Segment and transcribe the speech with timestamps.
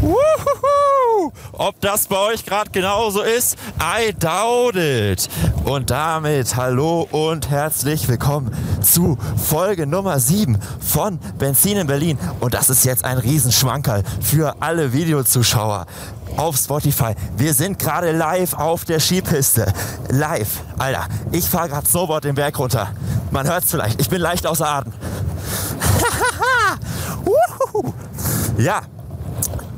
[0.00, 1.32] Wuhuhu.
[1.52, 3.56] Ob das bei euch gerade genauso ist?
[3.80, 5.28] I doubt it.
[5.64, 12.18] Und damit hallo und herzlich willkommen zu Folge Nummer 7 von Benzin in Berlin.
[12.40, 15.86] Und das ist jetzt ein Riesenschmankerl für alle Videozuschauer
[16.36, 17.14] auf Spotify.
[17.36, 19.72] Wir sind gerade live auf der Skipiste.
[20.10, 20.60] Live.
[20.78, 22.90] Alter, ich fahre gerade Snowboard den Berg runter.
[23.30, 24.00] Man hört es vielleicht.
[24.00, 24.92] Ich bin leicht außer Atem.
[27.24, 27.94] Wuhu.
[28.58, 28.82] ja,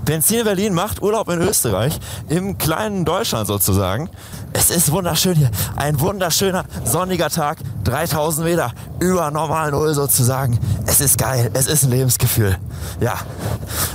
[0.08, 4.08] Benzin Berlin macht Urlaub in Österreich, im kleinen Deutschland sozusagen.
[4.54, 5.50] Es ist wunderschön hier.
[5.76, 10.58] Ein wunderschöner sonniger Tag, 3000 Meter über normal Null sozusagen.
[10.86, 12.56] Es ist geil, es ist ein Lebensgefühl.
[13.00, 13.16] Ja,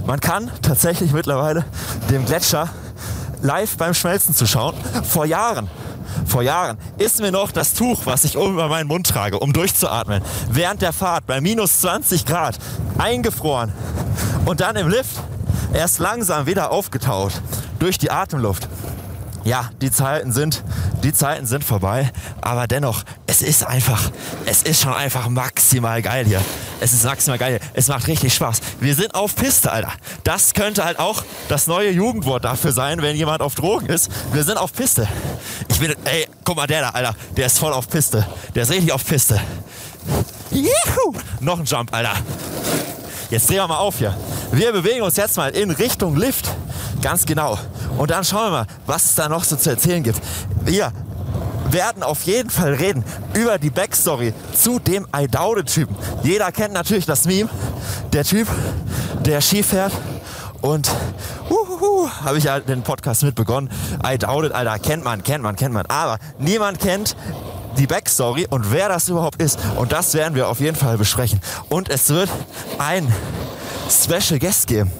[0.05, 1.65] man kann tatsächlich mittlerweile
[2.11, 2.69] dem Gletscher
[3.41, 4.75] live beim Schmelzen zuschauen.
[5.09, 5.67] Vor Jahren
[6.27, 9.51] vor Jahren ist mir noch das Tuch, was ich oben über meinen Mund trage, um
[9.51, 12.59] durchzuatmen, während der Fahrt bei minus 20 Grad
[12.99, 13.73] eingefroren
[14.45, 15.19] und dann im Lift
[15.73, 17.41] erst langsam wieder aufgetaut
[17.79, 18.67] durch die Atemluft.
[19.43, 20.63] Ja, die Zeiten sind,
[21.03, 24.09] die Zeiten sind vorbei, aber dennoch, es ist einfach,
[24.45, 26.41] es ist schon einfach maximal geil hier.
[26.79, 27.59] Es ist maximal geil.
[27.73, 28.59] Es macht richtig Spaß.
[28.79, 29.91] Wir sind auf Piste, Alter.
[30.23, 34.09] Das könnte halt auch das neue Jugendwort dafür sein, wenn jemand auf Drogen ist.
[34.31, 35.07] Wir sind auf Piste.
[35.69, 38.25] Ich bin, ey, guck mal, der da, Alter, der ist voll auf Piste.
[38.55, 39.39] Der ist richtig auf Piste.
[40.51, 41.13] Juhu!
[41.41, 42.13] Noch ein Jump, Alter.
[43.33, 44.15] Jetzt drehen wir mal auf hier.
[44.51, 46.47] Wir bewegen uns jetzt mal in Richtung Lift.
[47.01, 47.57] Ganz genau.
[47.97, 50.21] Und dann schauen wir mal, was es da noch so zu erzählen gibt.
[50.63, 50.91] Wir
[51.71, 53.03] werden auf jeden Fall reden
[53.33, 55.27] über die Backstory zu dem I
[55.65, 55.95] Typen.
[56.21, 57.49] Jeder kennt natürlich das Meme.
[58.11, 58.47] Der Typ,
[59.25, 59.93] der Ski fährt
[60.61, 60.91] und
[62.23, 63.71] habe ich ja den Podcast mit begonnen.
[64.05, 65.87] I doubt it, Alter, kennt man, kennt man, kennt man.
[65.87, 67.15] Aber niemand kennt
[67.77, 69.59] die Backstory und wer das überhaupt ist.
[69.77, 71.39] Und das werden wir auf jeden Fall besprechen.
[71.69, 72.29] Und es wird
[72.77, 73.13] ein
[73.89, 74.91] Special Guest geben.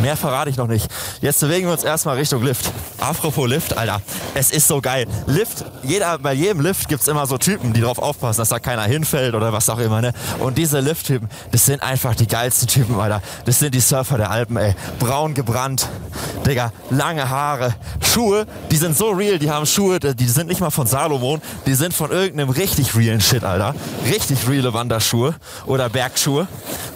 [0.00, 0.88] Mehr verrate ich noch nicht.
[1.20, 2.70] Jetzt bewegen wir uns erstmal Richtung Lift.
[2.98, 4.00] Apropos Lift, Alter.
[4.34, 5.06] Es ist so geil.
[5.26, 8.58] Lift, jeder, bei jedem Lift gibt es immer so Typen, die darauf aufpassen, dass da
[8.58, 10.00] keiner hinfällt oder was auch immer.
[10.00, 10.12] Ne?
[10.40, 13.22] Und diese Lift-Typen, das sind einfach die geilsten Typen, Alter.
[13.44, 14.74] Das sind die Surfer der Alpen, ey.
[14.98, 15.88] Braun gebrannt,
[16.46, 20.70] Digga, lange Haare, Schuhe, die sind so real, die haben Schuhe, die sind nicht mal
[20.70, 23.74] von Salomon, die sind von irgendeinem richtig realen Shit, Alter.
[24.10, 25.34] Richtig reale Wanderschuhe
[25.66, 26.48] oder Bergschuhe.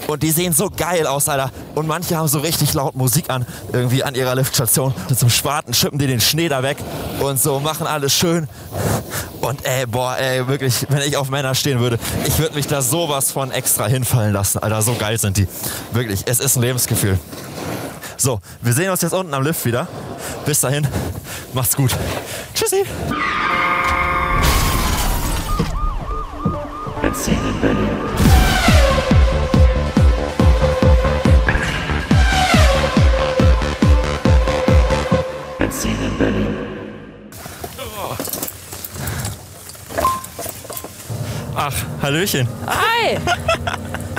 [0.07, 1.51] Und die sehen so geil aus, Alter.
[1.75, 4.95] Und manche haben so richtig laut Musik an, irgendwie an ihrer Liftstation.
[5.09, 6.79] Und zum Spaten schippen die den Schnee da weg
[7.21, 8.49] und so machen alles schön.
[9.41, 12.83] Und ey, boah, ey, wirklich, wenn ich auf Männer stehen würde, ich würde mich da
[12.83, 14.83] sowas von extra hinfallen lassen, Alter.
[14.83, 15.47] So geil sind die.
[15.93, 17.19] Wirklich, es ist ein Lebensgefühl.
[18.17, 19.87] So, wir sehen uns jetzt unten am Lift wieder.
[20.47, 20.87] Bis dahin,
[21.53, 21.95] macht's gut.
[22.55, 22.85] Tschüssi.
[27.03, 27.96] Benzin
[41.57, 41.73] Ach,
[42.03, 42.47] Hallöchen.
[42.67, 43.17] Hi!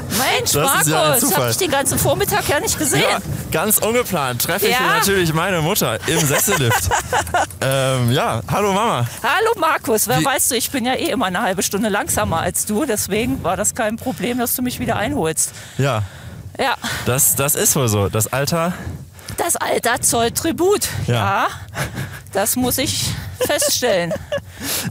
[0.09, 1.43] Mensch, Das ist ja ein Markus, Zufall.
[1.43, 3.03] hab ich den ganzen Vormittag ja nicht gesehen.
[3.07, 3.19] Ja,
[3.51, 4.97] ganz ungeplant treffe ich Ja?
[4.97, 6.89] natürlich meine Mutter im Sessellift.
[7.61, 9.05] ähm, ja, hallo Mama.
[9.21, 12.39] Hallo Markus, wer Wie- weißt du, ich bin ja eh immer eine halbe Stunde langsamer
[12.41, 15.51] als du, deswegen war das kein Problem, dass du mich wieder einholst.
[15.77, 16.01] Ja,
[16.59, 16.73] Ja,
[17.05, 18.09] das, das ist wohl so.
[18.09, 18.73] Das Alter,
[19.37, 20.87] das Alter zollt Tribut.
[21.05, 21.13] Ja.
[21.13, 21.47] Ja,
[22.33, 23.05] das muss ich
[23.39, 24.11] feststellen.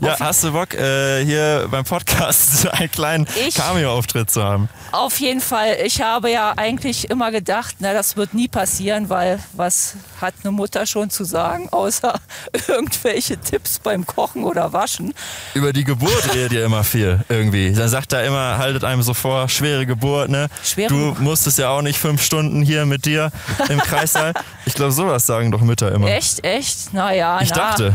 [0.01, 4.69] ja, hast du Bock, äh, hier beim Podcast einen kleinen Cameo-Auftritt zu haben?
[4.93, 9.39] Auf jeden Fall, ich habe ja eigentlich immer gedacht, na, das wird nie passieren, weil
[9.53, 12.19] was hat eine Mutter schon zu sagen, außer
[12.69, 15.13] irgendwelche Tipps beim Kochen oder Waschen.
[15.55, 17.73] Über die Geburt redet ihr immer viel irgendwie.
[17.73, 20.49] Dann sagt er immer, haltet einem so vor, schwere Geburt, ne?
[20.65, 23.31] Schwere du musstest ja auch nicht fünf Stunden hier mit dir
[23.69, 24.33] im Kreissaal.
[24.65, 26.09] Ich glaube, sowas sagen doch Mütter immer.
[26.09, 26.93] Echt, echt?
[26.93, 27.57] Naja, Ich na.
[27.57, 27.95] dachte.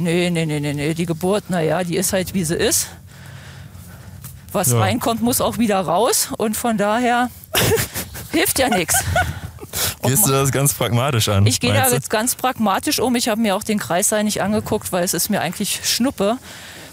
[0.00, 0.94] Nee, nee, nee, nee, nee.
[0.94, 2.88] Die Geburt, naja, die ist halt wie sie ist.
[4.52, 4.80] Was Ja.
[4.80, 6.30] reinkommt, muss auch wieder raus.
[6.36, 7.30] Und von daher
[8.32, 8.96] hilft ja nichts.
[10.02, 11.46] Gehst du das ganz pragmatisch an?
[11.46, 13.14] Ich gehe da jetzt ganz pragmatisch um.
[13.14, 16.38] Ich habe mir auch den Kreissaal nicht angeguckt, weil es ist mir eigentlich Schnuppe.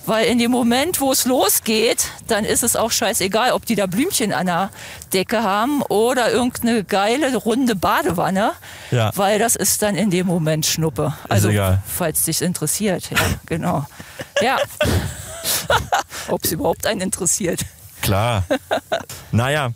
[0.08, 3.88] Weil in dem Moment, wo es losgeht, dann ist es auch scheißegal, ob die da
[3.88, 4.70] Blümchen an der
[5.12, 8.54] Decke haben oder irgendeine geile runde Badewanne.
[8.90, 9.12] Ja.
[9.16, 11.14] Weil das ist dann in dem Moment Schnuppe.
[11.28, 11.82] Also, egal.
[11.86, 13.12] falls dich interessiert.
[13.12, 13.18] Ja,
[13.48, 13.86] genau.
[14.42, 14.58] Ja.
[16.30, 17.66] ob es überhaupt einen interessiert.
[18.02, 18.46] Klar.
[19.34, 19.72] naja,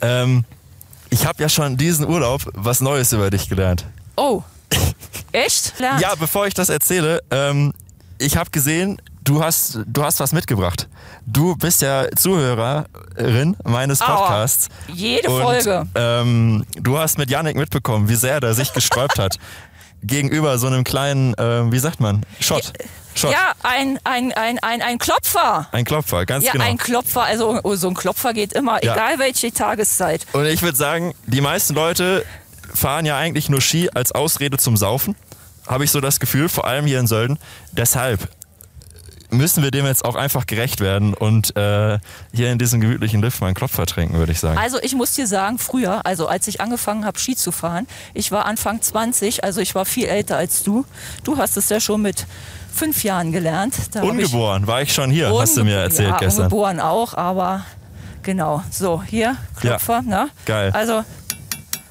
[0.00, 0.44] ähm,
[1.10, 3.84] ich habe ja schon diesen Urlaub was Neues über dich gelernt.
[4.16, 4.42] Oh.
[5.30, 5.78] Echt?
[5.78, 6.00] Lernt.
[6.00, 7.72] Ja, bevor ich das erzähle, ähm,
[8.18, 10.88] ich habe gesehen, du hast, du hast was mitgebracht.
[11.24, 14.16] Du bist ja Zuhörerin meines Aua.
[14.16, 14.68] Podcasts.
[14.92, 15.86] Jede Und, Folge.
[15.94, 19.36] Ähm, du hast mit Yannick mitbekommen, wie sehr der sich gesträubt hat.
[20.02, 22.72] Gegenüber so einem kleinen, ähm, wie sagt man, Shot.
[23.14, 23.32] Shot.
[23.32, 25.68] Ja, ein, ein, ein, ein, ein Klopfer.
[25.72, 26.64] Ein Klopfer, ganz Ja, genau.
[26.64, 28.94] ein Klopfer, also oh, so ein Klopfer geht immer, Ja.
[28.94, 30.26] egal welche Tageszeit.
[30.32, 32.24] Und ich würde sagen, die meisten Leute
[32.72, 35.16] fahren ja eigentlich nur Ski als Ausrede zum Saufen.
[35.66, 37.38] Habe ich so das Gefühl, vor allem hier in Sölden.
[37.72, 38.28] Deshalb
[39.30, 41.98] müssen wir dem jetzt auch einfach gerecht werden und äh,
[42.32, 44.58] hier in diesem gemütlichen Lift mal einen Klopfer trinken, würde ich sagen.
[44.58, 48.32] Also ich muss dir sagen, früher, also als ich angefangen habe, Ski zu fahren, ich
[48.32, 50.84] war Anfang 20, also ich war viel älter als du.
[51.24, 52.26] Du hast es ja schon mit
[52.74, 53.74] fünf Jahren gelernt.
[53.92, 56.44] Da hab ich- Ungeboren war ich schon hier, hast du mir erzählt ja, gestern.
[56.44, 57.64] Ungeboren auch, aber
[58.22, 58.62] genau.
[58.70, 60.30] So, hier, Klopfer, ne?
[60.46, 60.70] Geil.
[60.72, 61.04] Also,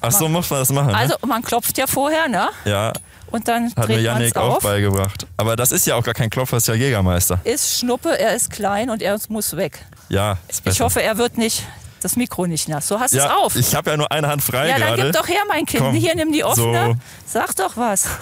[0.02, 2.48] Ach so, muss man das machen, also man klopft ja vorher, ne?
[2.64, 2.70] ne?
[2.70, 2.92] Ja,
[3.30, 5.26] Und dann hat mir dreht man es auch beigebracht.
[5.36, 7.40] Aber das ist ja auch gar kein Klopfer, das ist ja Jägermeister.
[7.44, 9.84] Ist Schnuppe, er ist klein und er muss weg.
[10.08, 10.74] Ja, ist besser.
[10.74, 11.64] Ich hoffe, er wird nicht,
[12.00, 12.88] das Mikro nicht nass.
[12.88, 13.56] So hast du ja, es auf.
[13.56, 15.82] ich habe ja nur eine Hand frei ja, dann gib doch her, mein Kind.
[15.82, 16.86] Komm, Hier, nimm die offene.
[16.86, 17.38] so.
[17.38, 18.08] Sag doch was.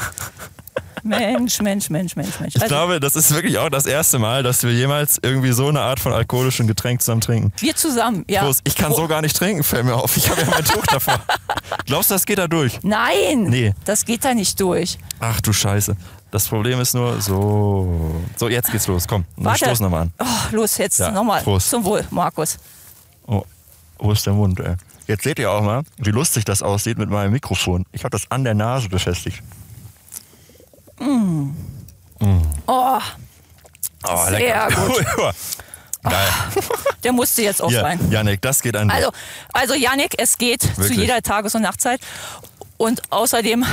[1.03, 2.55] Mensch, Mensch, Mensch, Mensch, Mensch.
[2.57, 5.69] Ich Also, glaube, das ist wirklich auch das erste Mal, dass wir jemals irgendwie so
[5.69, 7.53] eine Art von alkoholischen Getränk zusammen trinken.
[7.59, 8.43] wir zusammen, ja.
[8.43, 8.61] Prost.
[8.65, 10.17] Ich kann Pro- so gar nicht trinken, fällt mir auf.
[10.17, 11.21] Ich habe ja mein Tuch davor.
[11.87, 12.79] Glaubst du, das geht da durch?
[12.83, 13.75] Nein, Nee.
[13.85, 14.99] das geht da nicht durch.
[15.21, 15.97] Ach du Scheiße.
[16.31, 18.21] Das Problem ist nur so.
[18.37, 19.09] So, jetzt geht's los.
[19.09, 19.65] Komm, wir Warte.
[19.65, 20.13] stoßen nochmal an.
[20.19, 20.25] Oh,
[20.57, 21.43] los, jetzt Ja, nochmal.
[21.61, 22.59] Zum Wohl, Markus.
[23.27, 23.43] Oh,
[23.99, 24.75] wo ist der Mund, ey?
[25.07, 27.87] Jetzt seht ihr auch mal, wie lustig das aussieht mit meinem Mikrofon.
[27.93, 29.43] Ich habe das an der Nase befestigt.
[31.01, 32.99] Oh,
[34.07, 34.69] Oh, Sehr lecker.
[34.87, 35.07] gut.
[36.05, 36.29] Geil.
[37.05, 38.11] der musste jetzt auch sein.
[38.11, 38.91] Janik, das geht an.
[38.91, 39.11] Also,
[39.53, 40.99] also Yannick, es geht zu Wirklich?
[40.99, 42.01] jeder Tages- und Nachtzeit.
[42.77, 43.65] Und außerdem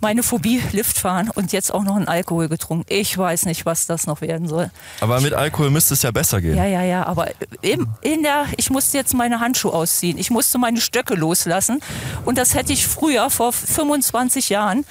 [0.00, 2.84] meine Phobie, Liftfahren und jetzt auch noch einen Alkohol getrunken.
[2.90, 4.70] Ich weiß nicht, was das noch werden soll.
[5.00, 6.56] Aber mit Alkohol müsste es ja besser gehen.
[6.56, 7.30] Ja, ja, ja, aber
[7.62, 10.18] im, in der, ich musste jetzt meine Handschuhe ausziehen.
[10.18, 11.80] Ich musste meine Stöcke loslassen.
[12.26, 14.84] Und das hätte ich früher, vor 25 Jahren,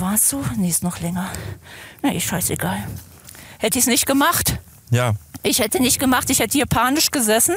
[0.00, 0.42] war es so?
[0.56, 1.30] Nee, ist noch länger.
[2.02, 2.78] Na, ist scheißegal.
[3.58, 4.58] Hätte ich es nicht gemacht.
[4.90, 5.12] Ja,
[5.42, 7.54] Ich hätte nicht gemacht, ich hätte hier panisch gesessen.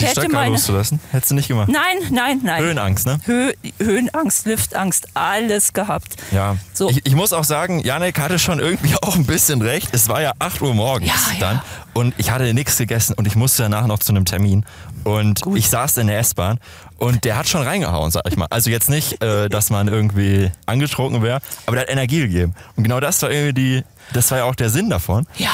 [0.00, 1.00] die hätte Stöcker loszulassen.
[1.12, 1.68] Hättest du nicht gemacht.
[1.68, 2.62] Nein, nein, nein.
[2.62, 3.18] Höhenangst, ne?
[3.24, 6.16] Hö Höhenangst, Liftangst, alles gehabt.
[6.32, 6.56] Ja.
[6.74, 6.90] So.
[6.90, 9.88] Ich, ich muss auch sagen, Janek hatte schon irgendwie auch ein bisschen recht.
[9.92, 11.40] Es war ja 8 Uhr morgens Ja, ja.
[11.40, 11.62] dann
[11.94, 14.66] und ich hatte nichts gegessen und ich musste danach noch zu einem Termin.
[15.04, 15.58] Und Gut.
[15.58, 16.58] ich saß in der S-Bahn
[16.98, 18.46] und der hat schon reingehauen, sag ich mal.
[18.50, 22.54] Also jetzt nicht, äh, dass man irgendwie angetrunken wäre, aber der hat Energie gegeben.
[22.76, 25.26] Und genau das war irgendwie die, das war ja auch der Sinn davon.
[25.36, 25.50] Ja.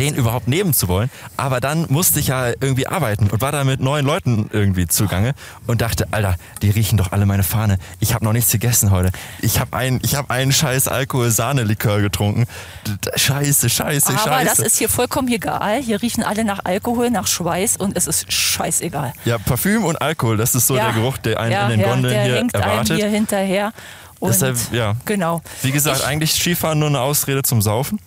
[0.00, 1.10] Den überhaupt nehmen zu wollen.
[1.36, 5.34] Aber dann musste ich ja irgendwie arbeiten und war da mit neuen Leuten irgendwie zugange
[5.66, 7.78] und dachte, Alter, die riechen doch alle meine Fahne.
[8.00, 9.10] Ich habe noch nichts gegessen heute.
[9.42, 12.46] Ich habe einen, ich habe einen scheiß Alkohol-Sahne-Likör getrunken.
[13.14, 14.46] Scheiße, scheiße, Aber scheiße.
[14.46, 15.80] das ist hier vollkommen egal.
[15.82, 19.12] Hier riechen alle nach Alkohol, nach Schweiß und es ist scheißegal.
[19.24, 20.86] ja, Parfüm und Alkohol, das ist so ja.
[20.86, 22.90] der Geruch, der einen ja, in den ja, Gondeln der hier hängt erwartet.
[22.92, 23.72] einem hier hinterher.
[24.18, 24.96] Und Deshalb, ja.
[25.04, 25.40] Genau.
[25.62, 27.98] Wie gesagt, Ich- eigentlich Skifahren nur eine Ausrede zum Saufen.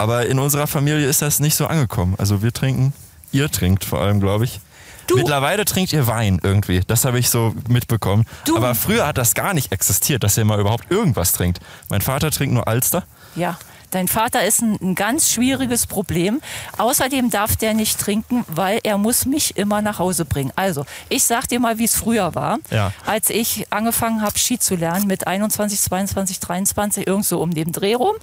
[0.00, 2.14] Aber in unserer Familie ist das nicht so angekommen.
[2.18, 2.92] Also wir trinken,
[3.32, 4.60] ihr trinkt vor allem, glaube ich.
[5.06, 6.80] Du- Mittlerweile trinkt ihr Wein irgendwie.
[6.86, 8.24] Das habe ich so mitbekommen.
[8.46, 11.58] Du- Aber früher hat das gar nicht existiert, dass ihr mal überhaupt irgendwas trinkt.
[11.88, 13.02] Mein Vater trinkt nur Alster.
[13.34, 13.58] Ja,
[13.90, 16.40] dein Vater ist ein, ein ganz schwieriges Problem.
[16.78, 20.52] Außerdem darf der nicht trinken, weil er muss mich immer nach Hause bringen.
[20.56, 22.58] Also, ich sag dir mal, wie es früher war.
[22.70, 22.92] Ja.
[23.04, 27.72] Als ich angefangen habe, Ski zu lernen mit 21, 22, 23, irgend so um den
[27.72, 28.14] Dreh rum.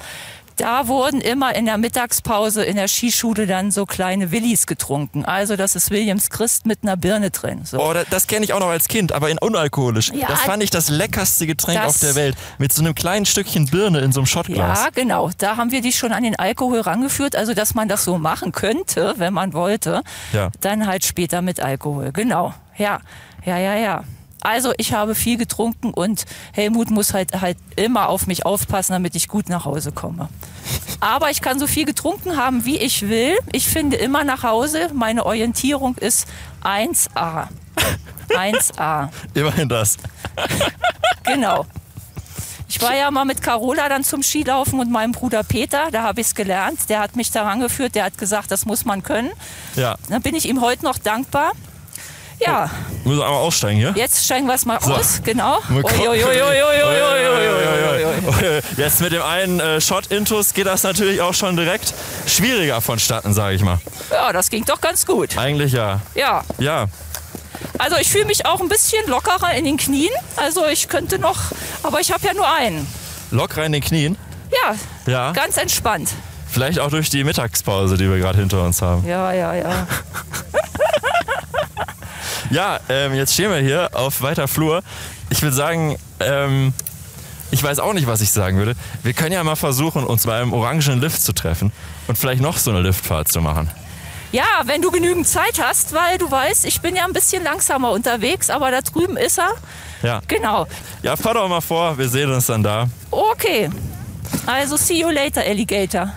[0.57, 5.23] Da wurden immer in der Mittagspause in der Skischule dann so kleine Willis getrunken.
[5.23, 7.61] Also das ist Williams Christ mit einer Birne drin.
[7.63, 7.79] So.
[7.79, 10.09] Oh, da- das kenne ich auch noch als Kind, aber in unalkoholisch.
[10.13, 12.35] Ja, das fand ich das leckerste Getränk auf der Welt.
[12.57, 14.79] Mit so einem kleinen Stückchen Birne in so einem Schottglas.
[14.79, 15.29] Ja, genau.
[15.37, 18.51] Da haben wir dich schon an den Alkohol rangeführt, also dass man das so machen
[18.51, 20.01] könnte, wenn man wollte.
[20.33, 20.49] Ja.
[20.61, 22.11] Dann halt später mit Alkohol.
[22.11, 22.53] Genau.
[22.77, 22.99] Ja,
[23.45, 24.03] ja, ja, ja.
[24.47, 26.23] Also ich habe viel getrunken und
[26.53, 30.29] Helmut muss halt halt immer auf mich aufpassen, damit ich gut nach Hause komme.
[31.01, 33.37] Aber ich kann so viel getrunken haben, wie ich will.
[33.51, 34.89] Ich finde immer nach Hause.
[34.93, 36.29] Meine Orientierung ist
[36.63, 37.49] 1A.
[38.29, 39.09] 1A.
[39.33, 39.97] Immerhin das.
[41.23, 41.65] Genau.
[42.69, 46.19] Ich war ja mal mit Carola dann zum Skilaufen und meinem Bruder Peter, da habe
[46.19, 46.89] ich es gelernt.
[46.89, 49.31] Der hat mich daran geführt, der hat gesagt, das muss man können.
[49.77, 49.95] Ja.
[50.09, 51.53] Da bin ich ihm heute noch dankbar.
[52.39, 52.69] Ja.
[53.03, 53.93] Müssen Wir einmal aussteigen hier.
[53.95, 54.93] Jetzt steigen wir es mal so.
[54.93, 55.59] aus, genau.
[58.77, 61.93] Jetzt mit dem einen Shot-Intus geht das natürlich auch schon direkt
[62.25, 63.79] schwieriger vonstatten, sage ich mal.
[64.11, 65.37] Ja, das ging doch ganz gut.
[65.37, 66.01] Eigentlich ja.
[66.15, 66.43] Ja.
[66.59, 66.87] Ja.
[67.79, 70.11] Also ich fühle mich auch ein bisschen lockerer in den Knien.
[70.35, 71.39] Also ich könnte noch,
[71.83, 72.87] aber ich habe ja nur einen.
[73.31, 74.17] Lockerer in den Knien?
[74.51, 74.75] Ja.
[75.11, 75.31] Ja.
[75.31, 76.09] Ganz entspannt.
[76.49, 79.05] Vielleicht auch durch die Mittagspause, die wir gerade hinter uns haben.
[79.05, 79.87] Ja, ja, ja.
[82.49, 84.81] Ja, ähm, jetzt stehen wir hier auf weiter Flur.
[85.29, 86.73] Ich würde sagen, ähm,
[87.51, 88.75] ich weiß auch nicht, was ich sagen würde.
[89.03, 91.71] Wir können ja mal versuchen, uns beim orangenen Lift zu treffen
[92.07, 93.69] und vielleicht noch so eine Liftfahrt zu machen.
[94.31, 97.91] Ja, wenn du genügend Zeit hast, weil du weißt, ich bin ja ein bisschen langsamer
[97.91, 99.51] unterwegs, aber da drüben ist er.
[100.03, 100.21] Ja.
[100.27, 100.67] Genau.
[101.01, 102.89] Ja, fahr doch mal vor, wir sehen uns dann da.
[103.09, 103.69] Okay.
[104.45, 106.11] Also see you later, Alligator.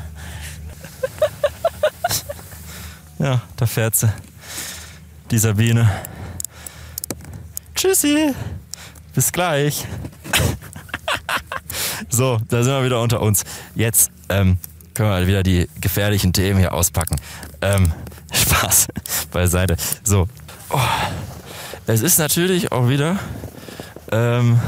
[3.19, 4.13] Ja, da fährt sie.
[5.31, 5.89] Die Sabine.
[7.81, 8.35] Tschüssi.
[9.15, 9.87] Bis gleich.
[12.11, 13.45] so, da sind wir wieder unter uns.
[13.75, 14.59] Jetzt ähm,
[14.93, 17.17] können wir wieder die gefährlichen Themen hier auspacken.
[17.63, 17.91] Ähm,
[18.35, 18.89] Spaß
[19.33, 19.77] beiseite.
[20.05, 20.29] So.
[20.69, 20.79] Oh.
[21.87, 23.19] Es ist natürlich auch wieder
[24.13, 24.61] ähm,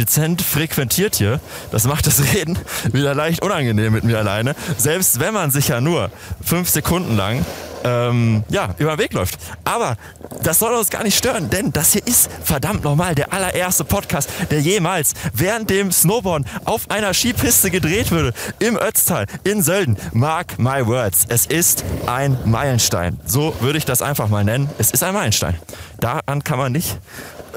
[0.00, 1.40] dezent frequentiert hier.
[1.70, 2.58] Das macht das Reden
[2.92, 4.54] wieder leicht unangenehm mit mir alleine.
[4.76, 6.10] Selbst wenn man sich ja nur
[6.42, 7.44] fünf Sekunden lang
[7.84, 9.38] ähm, ja, über den Weg läuft.
[9.64, 9.96] Aber
[10.42, 14.30] das soll uns gar nicht stören, denn das hier ist verdammt normal der allererste Podcast,
[14.50, 18.32] der jemals während dem Snowboarden auf einer Skipiste gedreht würde.
[18.58, 19.96] Im Ötztal, in Sölden.
[20.12, 21.24] Mark my words.
[21.28, 23.18] Es ist ein Meilenstein.
[23.24, 24.68] So würde ich das einfach mal nennen.
[24.78, 25.56] Es ist ein Meilenstein.
[26.00, 26.98] Daran kann man nicht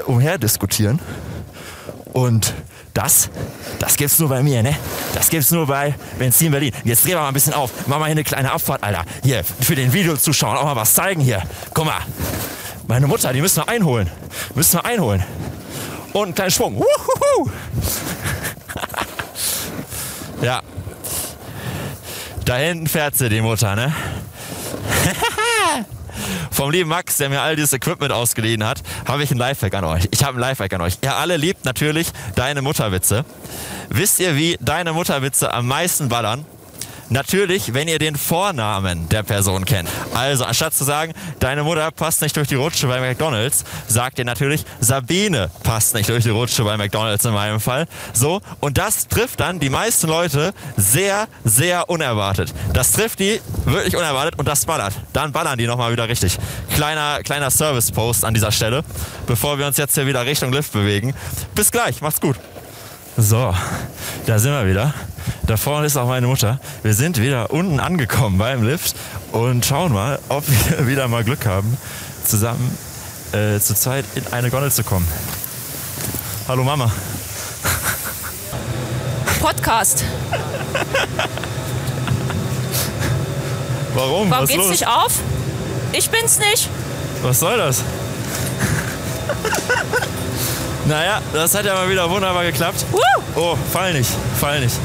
[0.05, 0.99] umherdiskutieren.
[2.13, 2.53] Und
[2.93, 3.29] das,
[3.79, 4.75] das gibt's nur bei mir, ne?
[5.15, 6.71] Das gibt's nur bei Benzin Berlin.
[6.83, 7.87] Jetzt drehen wir mal ein bisschen auf.
[7.87, 9.03] Machen wir hier eine kleine Abfahrt, Alter.
[9.23, 11.41] Hier, für den Videozuschauern auch mal was zeigen hier.
[11.73, 11.99] Guck mal.
[12.87, 14.09] Meine Mutter, die müssen wir einholen.
[14.53, 15.23] Müssen wir einholen.
[16.13, 16.75] Und einen kleinen Schwung.
[16.75, 17.49] Wuhuhu.
[20.43, 20.61] ja.
[22.45, 23.93] Da hinten fährt sie, die Mutter, ne?
[26.63, 29.83] Vom lieben Max, der mir all dieses Equipment ausgeliehen hat, habe ich ein Lifehack an
[29.83, 30.07] euch.
[30.11, 30.97] Ich habe ein Lifehack an euch.
[31.01, 33.25] Ihr alle liebt natürlich deine Mutterwitze.
[33.89, 36.45] Wisst ihr, wie deine Mutterwitze am meisten ballern?
[37.13, 39.87] Natürlich, wenn ihr den Vornamen der Person kennt.
[40.15, 44.25] Also, anstatt zu sagen, deine Mutter passt nicht durch die Rutsche bei McDonalds, sagt ihr
[44.25, 47.85] natürlich, Sabine passt nicht durch die Rutsche bei McDonalds in meinem Fall.
[48.13, 52.51] So, und das trifft dann die meisten Leute sehr, sehr unerwartet.
[52.73, 54.95] Das trifft die wirklich unerwartet und das ballert.
[55.13, 56.39] Dann ballern die nochmal wieder richtig.
[56.73, 58.83] Kleiner, kleiner Service-Post an dieser Stelle,
[59.27, 61.13] bevor wir uns jetzt hier wieder Richtung Lift bewegen.
[61.53, 62.37] Bis gleich, macht's gut.
[63.17, 63.53] So,
[64.25, 64.93] da sind wir wieder.
[65.43, 66.59] Da vorne ist auch meine Mutter.
[66.81, 68.95] Wir sind wieder unten angekommen beim Lift
[69.31, 71.77] und schauen mal, ob wir wieder mal Glück haben,
[72.25, 72.75] zusammen
[73.31, 75.07] äh, zu zweit in eine Gondel zu kommen.
[76.47, 76.91] Hallo Mama.
[79.39, 80.03] Podcast.
[83.93, 84.29] Warum?
[84.29, 84.69] Warum Was geht's los?
[84.69, 85.19] nicht auf?
[85.91, 86.69] Ich bin's nicht.
[87.21, 87.83] Was soll das?
[90.85, 92.85] Naja, das hat ja mal wieder wunderbar geklappt.
[93.35, 94.09] Oh, fall nicht,
[94.39, 94.75] fall nicht.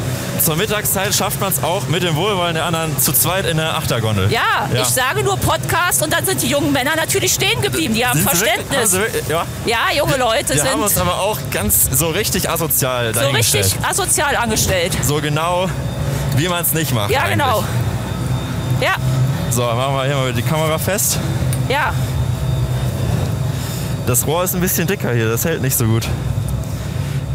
[0.43, 3.77] Zur Mittagszeit schafft man es auch mit dem Wohlwollen der anderen zu zweit in der
[3.77, 4.31] Achtergondel.
[4.31, 4.83] Ja, Ja.
[4.83, 7.95] ich sage nur Podcast und dann sind die jungen Männer natürlich stehen geblieben.
[7.95, 8.91] Die haben Sind wirklich- Verständnis.
[8.93, 12.49] sie wirklich- ja, Ja, junge Leute wir haben uns sind aber auch ganz so richtig
[12.49, 14.97] asozial so richtig asozial angestellt.
[15.03, 15.69] So genau,
[16.37, 17.11] wie man es nicht macht.
[17.11, 17.33] Ja, eigentlich.
[17.45, 17.65] genau.
[18.81, 18.95] Ja,
[19.51, 21.19] So, machen wir hier mal die Kamera fest.
[21.69, 21.93] ja.
[24.09, 26.09] Das Rohr ist ein bisschen dicker hier, das hält nicht so gut.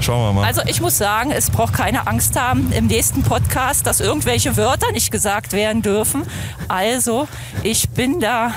[0.01, 0.47] Schauen wir mal.
[0.47, 4.91] Also ich muss sagen, es braucht keine Angst haben im nächsten Podcast, dass irgendwelche Wörter
[4.91, 6.23] nicht gesagt werden dürfen.
[6.69, 7.27] Also
[7.61, 8.55] ich bin da,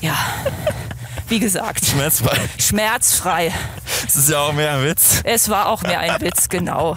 [0.00, 0.16] ja,
[1.28, 2.36] wie gesagt, Schmerzfrei.
[2.58, 3.52] schmerzfrei.
[4.04, 5.20] Das ist ja auch mehr ein Witz.
[5.22, 6.96] Es war auch mehr ein Witz, genau.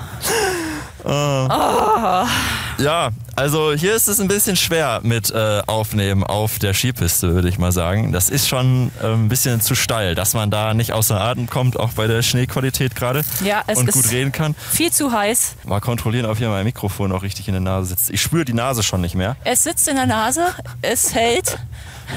[2.79, 7.47] Ja, also hier ist es ein bisschen schwer mit äh, Aufnehmen auf der Skipiste, würde
[7.47, 8.11] ich mal sagen.
[8.11, 11.79] Das ist schon äh, ein bisschen zu steil, dass man da nicht außer Atem kommt,
[11.79, 13.23] auch bei der Schneequalität gerade.
[13.43, 14.55] Ja, es und ist- gut reden kann.
[14.71, 15.55] Viel zu heiß.
[15.65, 18.09] Mal kontrollieren, ob hier mein Mikrofon auch richtig in der Nase sitzt.
[18.09, 19.35] Ich spüre die Nase schon nicht mehr.
[19.43, 20.45] Es sitzt in der Nase,
[20.81, 21.57] es hält.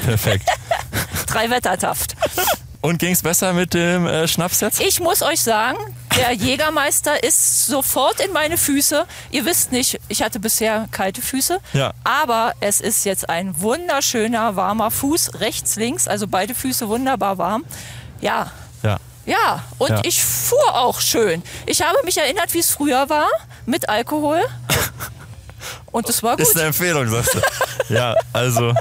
[0.05, 0.47] Perfekt.
[1.27, 2.15] Drei Wettertaft.
[2.81, 4.79] Und ging es besser mit dem äh, Schnaps jetzt?
[4.79, 5.77] Ich muss euch sagen,
[6.15, 9.05] der Jägermeister ist sofort in meine Füße.
[9.31, 11.59] Ihr wisst nicht, ich hatte bisher kalte Füße.
[11.73, 11.93] Ja.
[12.03, 17.65] Aber es ist jetzt ein wunderschöner, warmer Fuß, rechts, links, also beide Füße wunderbar warm.
[18.21, 18.51] Ja,
[18.83, 18.97] Ja.
[19.25, 19.63] ja.
[19.79, 20.01] Und Ja.
[20.03, 21.41] ich fuhr auch schön.
[21.65, 23.27] Ich habe mich erinnert, wie es früher war
[23.65, 24.41] mit Alkohol.
[25.91, 26.41] Und es war gut.
[26.45, 27.93] Ist eine Empfehlung, sagst du.
[27.93, 28.73] ja, also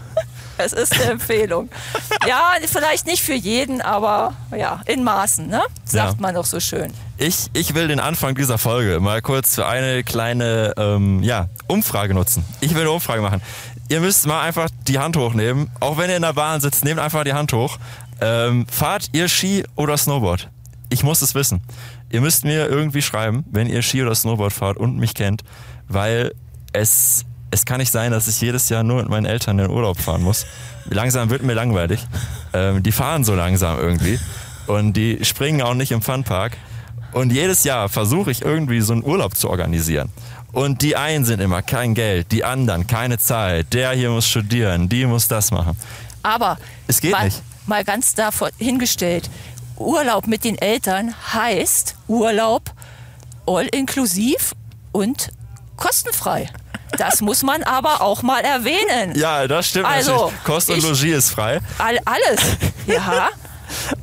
[0.58, 1.68] Es ist eine Empfehlung.
[2.26, 5.62] Ja, vielleicht nicht für jeden, aber ja, in Maßen, ne?
[5.84, 6.20] Sagt Ja.
[6.20, 6.92] man doch so schön.
[7.18, 12.14] ich, ich will den Anfang dieser Folge mal kurz für eine kleine ähm, ja, Umfrage
[12.14, 12.44] nutzen.
[12.60, 13.40] Ich will eine Umfrage machen.
[13.88, 15.70] Ihr müsst mal einfach die Hand hochnehmen.
[15.78, 17.78] Auch wenn ihr in der Bahn sitzt, nehmt einfach die Hand hoch.
[18.20, 20.48] Ähm, fahrt ihr Ski oder Snowboard?
[20.88, 21.60] Ich muss es wissen.
[22.10, 25.42] Ihr müsst mir irgendwie schreiben, wenn ihr Ski oder Snowboard fahrt und mich kennt,
[25.86, 26.32] weil
[26.72, 29.74] es, es kann nicht sein, dass ich jedes Jahr nur mit meinen Eltern in den
[29.74, 30.46] Urlaub fahren muss.
[30.90, 32.00] Langsam wird mir langweilig.
[32.52, 34.18] Ähm, die fahren so langsam irgendwie.
[34.66, 36.56] Und die springen auch nicht im Funpark.
[37.12, 40.10] Und jedes Jahr versuche ich irgendwie so einen Urlaub zu organisieren.
[40.52, 43.72] Und die einen sind immer kein Geld, die anderen keine Zeit.
[43.72, 45.76] Der hier muss studieren, die muss das machen.
[46.22, 47.42] Aber Es geht mal, nicht.
[47.66, 49.30] mal ganz davor hingestellt,
[49.76, 52.72] Urlaub mit den Eltern heißt Urlaub
[53.46, 54.54] all inklusiv
[54.92, 55.30] und
[55.76, 56.48] kostenfrei.
[56.98, 59.14] Das muss man aber auch mal erwähnen.
[59.16, 60.44] Ja, das stimmt Also, natürlich.
[60.44, 61.60] Kost und Logis ist frei.
[61.78, 62.40] All, alles.
[62.86, 63.28] Ja.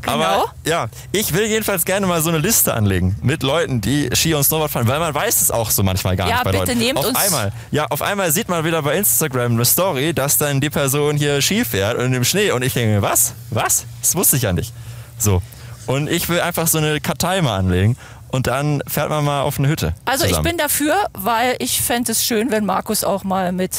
[0.02, 0.14] Genau.
[0.16, 4.34] Aber ja, ich will jedenfalls gerne mal so eine Liste anlegen mit Leuten, die Ski
[4.34, 6.66] und Snowboard fahren, weil man weiß es auch so manchmal gar Ja, nicht bei bitte
[6.66, 6.80] Leuten.
[6.80, 10.38] nehmt auf uns- einmal, ja, auf einmal sieht man wieder bei Instagram eine Story, dass
[10.38, 13.36] dann die Person hier Ski fährt und im Schnee und ich denke mir, was?
[13.52, 13.86] Was?
[14.02, 14.74] Das wusste ich ja nicht.
[15.18, 15.42] So.
[15.86, 17.96] Und ich will einfach so eine Kartei mal anlegen
[18.34, 19.94] und dann fährt man mal auf eine Hütte.
[20.06, 20.50] Also ich zusammen.
[20.50, 23.78] bin dafür, weil ich fände es schön, wenn Markus auch mal mit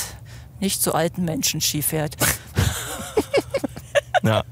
[0.61, 2.17] nicht so alten Menschen Ski fährt.
[4.23, 4.43] Ja,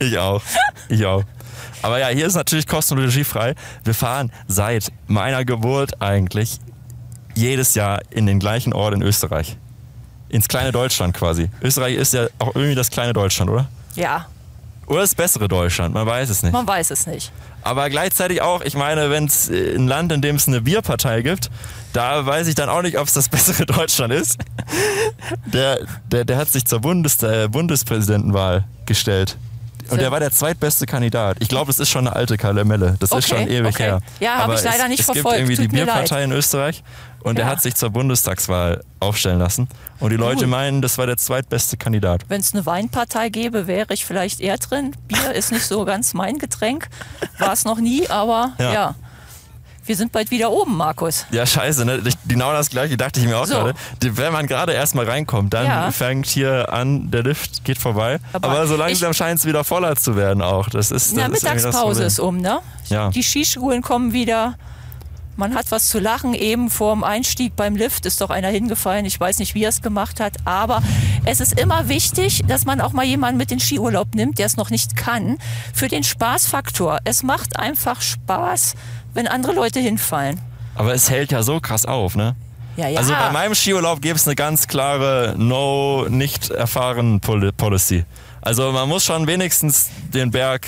[0.00, 0.42] ich auch.
[0.88, 1.22] Ich auch.
[1.80, 3.54] Aber ja, hier ist natürlich kosten- und regiefrei.
[3.84, 6.58] Wir fahren seit meiner Geburt eigentlich
[7.36, 9.56] jedes Jahr in den gleichen Ort in Österreich.
[10.28, 11.50] Ins kleine Deutschland quasi.
[11.62, 13.68] Österreich ist ja auch irgendwie das kleine Deutschland, oder?
[13.94, 14.26] Ja,
[14.86, 16.52] Oder das bessere Deutschland, man weiß es nicht.
[16.52, 17.32] man weiß es nicht.
[17.62, 21.50] Aber gleichzeitig auch, ich meine, wenn es ein Land, in dem es eine Bierpartei gibt,
[21.92, 24.38] da weiß ich dann auch nicht, ob es das bessere Deutschland ist.
[25.46, 25.78] Der,
[26.10, 29.36] der, der hat sich zur Bundes, äh, Bundespräsidentenwahl gestellt.
[29.90, 31.36] Und der war der zweitbeste Kandidat.
[31.40, 32.96] Ich glaube, das ist schon eine alte Karamelle.
[33.00, 33.82] Das ist Okay, schon ewig okay.
[33.84, 34.00] her.
[34.20, 35.36] Ja, hab Aber ich leider es, nicht es verfolgt.
[35.38, 36.82] gibt irgendwie die Tut mir Bierpartei in Österreich
[37.22, 37.46] und Ja.
[37.46, 39.68] hat sich zur Bundestagswahl aufstellen lassen.
[40.00, 40.46] Und die Leute Cool.
[40.48, 42.22] meinen, das war der zweitbeste Kandidat.
[42.28, 44.94] Wenn es eine Weinpartei gäbe, wäre ich vielleicht eher drin.
[45.08, 46.88] Bier ist nicht so ganz mein Getränk.
[47.38, 48.72] War es noch nie, aber Ja.
[48.72, 48.94] ja.
[49.84, 51.26] Wir sind bald wieder oben, Markus.
[51.32, 52.00] Ja, scheiße, ne?
[52.04, 53.54] Ich- Genau das gleiche dachte ich mir auch So.
[53.54, 53.74] gerade.
[54.00, 55.90] Wenn man gerade erstmal reinkommt, dann Ja.
[55.90, 58.20] fängt hier an, der Lift geht vorbei.
[58.32, 60.68] Aber Aber, so langsam scheint es wieder voller zu werden auch.
[60.68, 62.60] Das ist, das ist irgendwie das Mittagspause ist um, ne?
[62.88, 63.10] Ja.
[63.10, 64.54] Die Skischulen kommen wieder.
[65.34, 66.34] Man hat was zu lachen.
[66.34, 69.06] Eben vorm Einstieg beim Lift ist doch einer hingefallen.
[69.06, 70.34] Ich weiß nicht, wie er es gemacht hat.
[70.44, 70.82] Aber
[71.24, 74.44] es ist immer wichtig, dass man auch mal jemanden mit in den Skiurlaub nimmt, der
[74.46, 75.38] es noch nicht kann.
[75.72, 76.98] Für den Spaßfaktor.
[77.04, 78.74] Es macht einfach Spaß,
[79.14, 80.40] wenn andere Leute hinfallen.
[80.74, 82.34] Aber es hält ja so krass auf, ne?
[82.76, 82.98] Ja, ja.
[82.98, 88.04] Also bei meinem Skiurlaub gibt es eine ganz klare No, nicht erfahren Pol- Policy.
[88.40, 90.66] Also man muss schon wenigstens den Berg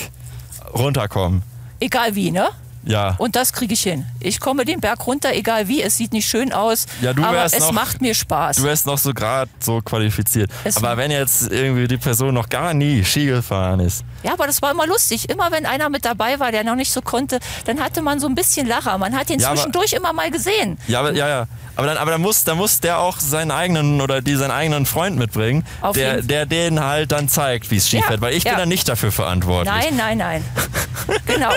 [0.74, 1.42] runterkommen.
[1.80, 2.48] Egal wie, ne?
[2.86, 3.14] Ja.
[3.16, 4.04] Und das kriege ich hin.
[4.20, 5.80] Ich komme den Berg runter, egal wie.
[5.82, 8.56] Es sieht nicht schön aus, Ja, du aber es noch- macht mir Spaß.
[8.56, 10.50] Du wärst noch so gerade so qualifiziert.
[10.64, 14.46] Es- Aber wenn jetzt irgendwie die Person noch gar nie Ski gefahren ist, Ja, aber
[14.46, 15.28] das war immer lustig.
[15.28, 18.26] Immer wenn einer mit dabei war, der noch nicht so konnte, dann hatte man so
[18.26, 18.96] ein bisschen Lacher.
[18.98, 20.78] Man hat ihn Ja, aber- zwischendurch immer mal gesehen.
[20.88, 21.46] Ja, aber, ja, ja.
[21.76, 24.86] Aber dann, aber dann muss, dann muss der auch seinen eigenen oder die seinen eigenen
[24.86, 28.32] Freund mitbringen, Auf der, der denen halt dann zeigt, wie es Ski Ja, fährt, weil
[28.34, 28.52] ich ja.
[28.52, 29.74] bin dann nicht dafür verantwortlich.
[29.74, 30.44] Nein, nein, nein.
[31.26, 31.50] genau.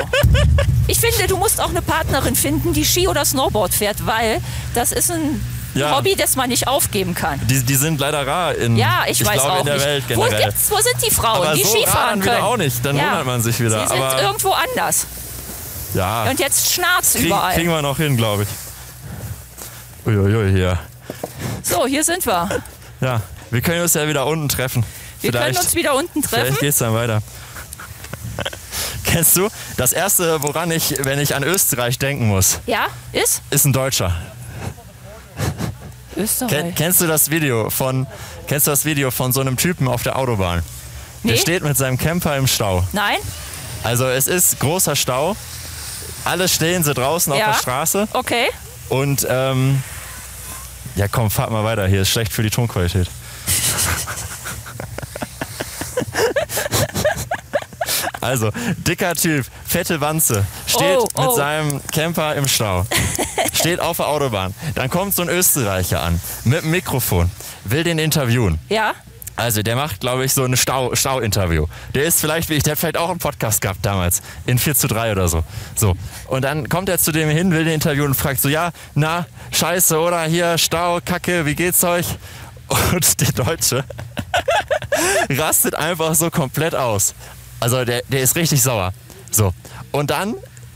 [0.87, 4.41] Ich finde, du musst auch eine Partnerin finden, die Ski oder Snowboard fährt, weil
[4.73, 5.39] das ist ein
[5.77, 5.95] Ja.
[5.95, 7.39] Hobby, das man nicht aufgeben kann.
[7.47, 9.85] Die, die sind leider rar in, Ja, ich, weiß glaube, auch in der nicht.
[9.85, 10.45] Welt wo, generell.
[10.45, 12.41] gibt's, wo sind die Frauen, aber die so Skifahren können?
[12.43, 13.03] auch nicht, dann Ja.
[13.11, 13.81] wundert man sich wieder.
[13.83, 15.05] Sie sind aber irgendwo anders.
[15.93, 17.53] ja, Und jetzt schnarzt krieg, überall.
[17.55, 18.49] kriegen wir noch hin, glaube ich.
[20.05, 20.79] Uiuiui, hier.
[21.63, 22.49] So, hier sind wir.
[23.01, 24.83] Ja, wir können uns ja wieder unten treffen.
[25.21, 26.45] Wir können Vielleicht, uns wieder unten treffen.
[26.45, 27.21] vielleicht geht's dann weiter.
[29.03, 33.65] Kennst du, das erste, woran ich, wenn ich an Österreich denken muss, Ja, ist ist
[33.65, 34.13] ein Deutscher.
[36.17, 36.49] Österreich.
[36.51, 38.07] Ken, kennst du das Video von
[38.47, 40.63] kennst du das Video von so einem Typen auf der Autobahn?
[41.23, 41.37] Der Nee.
[41.37, 42.83] steht mit seinem Camper im Stau.
[42.93, 43.17] Nein?
[43.83, 45.35] Also es ist großer Stau.
[46.25, 47.47] Alle stehen sie draußen auf Ja.
[47.51, 48.47] der Straße Okay.
[48.89, 49.81] und ähm,
[50.95, 51.87] ja komm, fahrt mal weiter.
[51.87, 53.07] Hier ist schlecht für die Tonqualität.
[58.21, 61.35] Also, dicker Typ, fette Wanze, steht Oh, mit oh.
[61.35, 62.85] seinem Camper im Stau.
[63.53, 64.53] steht auf der Autobahn.
[64.75, 67.29] Dann kommt so ein Österreicher an mit dem Mikrofon,
[67.65, 68.59] will den interviewen.
[68.69, 68.93] Ja.
[69.35, 71.67] Also der macht, glaube ich, so ein Stau- Stau-Interview.
[71.93, 74.73] der ist vielleicht wie ich, der hat vielleicht auch einen Podcast gehabt damals, in 4
[74.73, 75.43] zu 3 oder so.
[75.75, 75.93] So.
[76.25, 79.27] Und dann kommt er zu dem hin, will den interviewen und fragt so, ja, na,
[79.51, 82.07] scheiße, oder hier, Stau, Kacke, wie geht's euch?
[82.91, 83.83] Und der Deutsche
[85.29, 87.13] rastet einfach so komplett aus.
[87.59, 88.93] Also der, der ist richtig sauer.
[89.31, 89.53] So.
[89.91, 90.35] Und dann,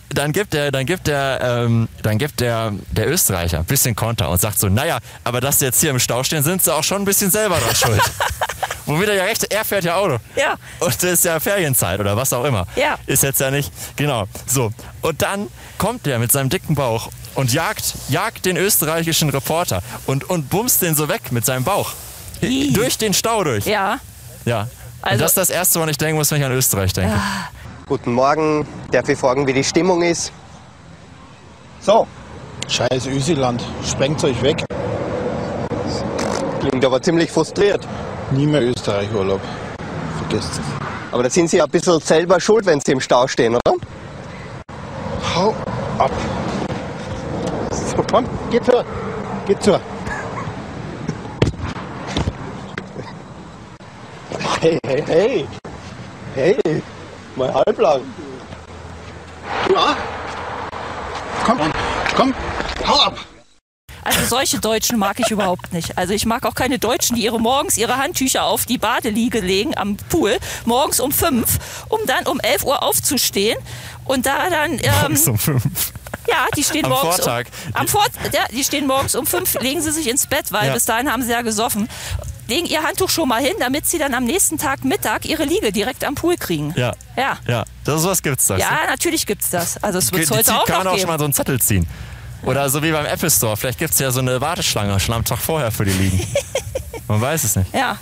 [0.09, 4.29] dann gibt der, dann gibt der, ähm, dann gibt der, der Österreicher ein bisschen Konter
[4.29, 6.83] und sagt so, naja, aber dass sie jetzt hier im Stau stehen, sind sie auch
[6.83, 8.01] schon ein bisschen selber dran schuld.
[8.85, 10.17] Womit er ja recht, er fährt ja Auto.
[10.35, 10.55] Ja.
[10.79, 12.65] Und das ist ja Ferienzeit oder was auch immer.
[12.75, 12.97] Ja.
[13.05, 14.25] Ist jetzt ja nicht, genau.
[14.47, 14.71] So.
[15.01, 20.29] Und dann kommt der mit seinem dicken Bauch und jagt, jagt den österreichischen Reporter und,
[20.29, 21.93] und bumst den so weg mit seinem Bauch.
[22.41, 22.73] Ih.
[22.73, 23.65] Durch den Stau durch.
[23.65, 23.99] Ja.
[24.45, 24.67] Ja.
[25.01, 27.13] Also- und das ist das Erste, woran ich denken muss, wenn ich an Österreich denke.
[27.87, 30.31] Guten Morgen, darf ich fragen, wie die Stimmung ist?
[31.81, 32.07] So,
[32.67, 34.63] Scheiß Ösiland, sprengt euch weg.
[36.59, 37.87] klingt aber ziemlich frustriert.
[38.31, 39.41] Nie mehr Österreich-Urlaub.
[40.19, 40.61] Vergesst es.
[41.11, 43.75] Aber da sind Sie ja ein bisschen selber schuld, wenn Sie im Stau stehen, oder?
[45.35, 45.53] Hau
[45.97, 46.11] ab.
[47.71, 48.85] So, komm, geht zur.
[49.47, 49.81] Geht zur.
[54.61, 55.47] Hey, hey, hey.
[56.35, 56.83] Hey,
[57.35, 58.01] mal halblang.
[59.73, 59.97] Ja.
[61.43, 61.57] Komm,
[62.15, 62.33] komm,
[62.87, 63.17] hau ab.
[64.03, 65.97] Also solche Deutschen mag ich überhaupt nicht.
[65.97, 69.75] Also ich mag auch keine Deutschen, die ihre morgens ihre Handtücher auf die Badeliege legen
[69.77, 71.57] am Pool, morgens um fünf,
[71.89, 73.57] um dann um 11 Uhr aufzustehen
[74.05, 75.91] und da dann ähm, Bis um fünf.
[76.27, 77.45] ja, die stehen Am morgens Vortag.
[77.69, 80.67] Um, am Fort, ja, die stehen morgens um fünf, legen sie sich ins Bett, weil
[80.67, 80.73] Ja.
[80.73, 81.89] bis dahin haben sie ja gesoffen.
[82.47, 85.71] Legen ihr Handtuch schon mal hin, damit sie dann am nächsten Tag Mittag ihre Liege
[85.71, 86.73] direkt am Pool kriegen.
[86.75, 86.93] Ja.
[87.15, 87.37] Ja.
[87.47, 87.63] Ja.
[87.85, 88.59] Das, sowas gibt's das.
[88.59, 89.81] Ja, natürlich gibt's das.
[89.83, 91.87] Also es wird heute zieht- auch kann man auch schon mal so einen Zettel ziehen.
[92.43, 93.55] Oder so wie beim Apple Store.
[93.55, 96.19] Vielleicht gibt es ja so eine Warteschlange schon am Tag vorher für die Liegen.
[97.07, 97.73] Man weiß es nicht.
[97.73, 97.97] Ja.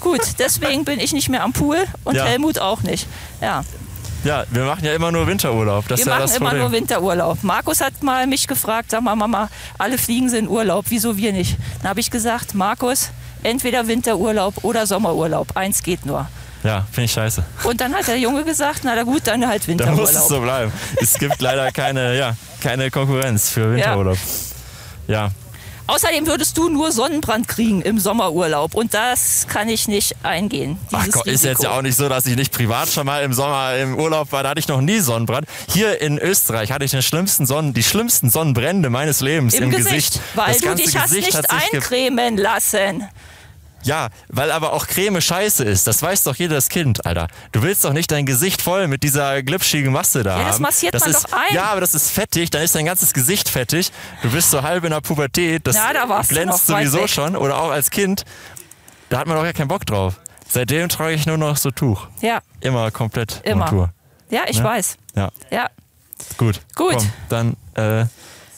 [0.00, 2.24] Gut, deswegen bin ich nicht mehr am Pool und Ja.
[2.24, 3.06] Helmut auch nicht.
[3.40, 3.62] Ja.
[4.24, 5.86] Ja, wir machen ja immer nur Winterurlaub.
[5.88, 6.60] Das Wir ist ja machen immer Problem.
[6.62, 7.42] nur Winterurlaub.
[7.42, 11.32] Markus hat mal mich gefragt, sag mal, Mama, alle fliegen sie in Urlaub, wieso wir
[11.32, 11.56] nicht?
[11.80, 13.10] Dann habe ich gesagt, Markus,
[13.42, 15.56] entweder Winterurlaub oder Sommerurlaub.
[15.56, 16.28] Eins geht nur.
[16.64, 17.42] Ja, finde ich scheiße.
[17.64, 20.28] Und dann hat der Junge gesagt, na gut, dann halt Da muss es Winterurlaub.
[20.28, 20.72] so bleiben.
[21.00, 24.18] Es gibt leider keine, ja, keine Konkurrenz für Winterurlaub.
[25.08, 25.30] Ja.
[25.88, 30.78] Außerdem würdest du nur Sonnenbrand kriegen im Sommerurlaub und das kann ich nicht eingehen.
[30.92, 33.32] Ach Gott, ist jetzt ja auch nicht so, dass ich nicht privat schon mal im
[33.32, 34.44] Sommer im Urlaub war.
[34.44, 35.46] Da hatte ich noch nie Sonnenbrand.
[35.72, 39.70] Hier in Österreich hatte ich den schlimmsten Sonnen, die schlimmsten Sonnenbrände meines Lebens im, im
[39.72, 43.08] Gesicht, weil das du dich hast Gesicht nicht sich ge- eincremen lassen.
[43.84, 45.86] Ja, weil aber auch Creme scheiße ist.
[45.86, 47.26] Das weiß doch jedes Kind, Alter.
[47.50, 50.62] Du willst doch nicht dein Gesicht voll mit dieser glitschigen Masse da Ja, das haben.
[50.62, 51.54] massiert man ist, doch ein.
[51.54, 53.90] Ja, aber das ist fettig, dann ist dein ganzes Gesicht fettig.
[54.22, 55.66] Du bist so halb in der Pubertät.
[55.66, 57.36] Das Ja, da glänzt sowieso schon.
[57.36, 58.24] Oder auch als Kind.
[59.08, 60.20] Da hat man doch gar keinen Bock drauf.
[60.48, 62.06] Seitdem trage ich nur noch so Tuch.
[62.20, 63.64] Ja, Immer komplett Immer.
[63.64, 63.90] Montur.
[64.30, 64.64] ja, ich Ne?
[64.64, 64.96] weiß.
[65.16, 65.68] Ja, Ja.
[66.36, 66.60] gut.
[66.76, 66.94] Gut.
[66.96, 68.06] Komm, dann äh,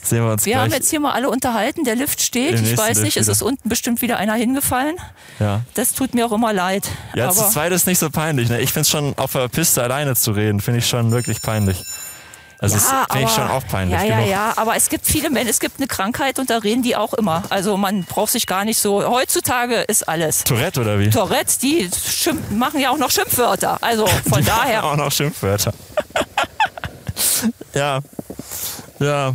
[0.07, 0.65] sehen wir uns Wir gleich.
[0.65, 1.85] haben jetzt hier mal alle unterhalten.
[1.85, 2.59] Der Lift steht.
[2.59, 4.97] Im Ich weiß nicht, es ist unten bestimmt wieder einer hingefallen.
[5.39, 5.61] ja.
[5.75, 6.85] Das tut mir auch immer leid.
[7.15, 8.49] Ja, zu Aber zweit ist nicht so peinlich.
[8.49, 8.61] Ne?
[8.61, 11.83] Ich finde es schon, auf der Piste alleine zu reden, finde ich schon wirklich peinlich.
[12.61, 13.99] Also ja, finde ich aber- schon auch peinlich.
[14.01, 14.31] Ja, ja, genug.
[14.31, 14.53] ja.
[14.57, 17.43] Aber es gibt viele Menschen, es gibt eine Krankheit und da reden die auch immer.
[17.51, 19.05] Also man braucht sich gar nicht so.
[19.07, 20.45] Heutzutage ist alles.
[20.45, 21.11] Tourette oder wie?
[21.11, 21.91] Tourette, die
[22.51, 23.77] machen ja auch noch Schimpfwörter.
[23.83, 24.85] Also von daher.
[24.85, 25.75] Auch noch Schimpfwörter.
[27.75, 28.01] ja.
[29.01, 29.33] Ja.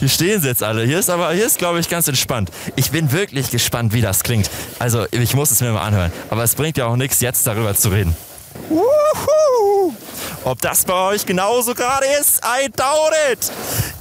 [0.00, 0.84] Hier stehen sie jetzt alle.
[0.84, 2.50] Hier ist aber, hier ist glaube ich ganz entspannt.
[2.74, 4.50] Ich bin wirklich gespannt, wie das klingt.
[4.78, 6.10] Also, ich muss es mir mal anhören.
[6.30, 8.16] Aber es bringt ja auch nichts, jetzt darüber zu reden.
[8.70, 9.92] Wuhu!
[10.44, 12.40] Ob das bei euch genauso gerade ist?
[12.42, 13.52] I doubt it!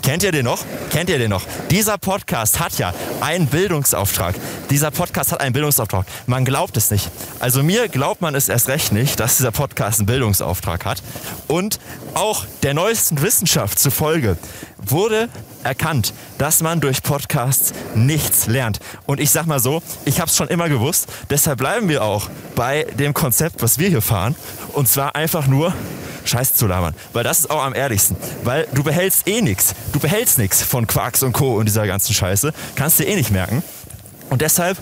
[0.02, 0.60] Kennt ihr den noch?
[0.90, 1.44] Kennt ihr den noch?
[1.70, 4.36] Dieser Podcast hat ja einen Bildungsauftrag.
[4.70, 6.06] Dieser Podcast hat einen Bildungsauftrag.
[6.28, 7.10] Man glaubt es nicht.
[7.40, 11.04] Also mir glaubt man es erst recht nicht, dass dieser Podcast einen Bildungsauftrag hat.
[11.48, 11.80] Und
[12.14, 14.38] auch der neuesten Wissenschaft zufolge
[14.86, 15.30] wurde
[15.64, 18.80] erkannt, dass man durch Podcasts nichts lernt.
[19.06, 21.08] Und ich sag mal so, ich habe es schon immer gewusst.
[21.30, 24.36] Deshalb bleiben wir auch bei dem Konzept, was wir hier fahren.
[24.74, 25.74] Und zwar einfach nur
[26.26, 26.94] Scheiße zu labern.
[27.14, 28.16] Weil das ist auch am ehrlichsten.
[28.44, 29.74] Weil du behältst eh nichts.
[29.92, 31.56] Du behältst nichts von Quarks und Co.
[31.56, 32.54] und dieser ganzen Scheiße.
[32.76, 33.64] Kannst dir eh nicht merken.
[34.30, 34.78] Und deshalb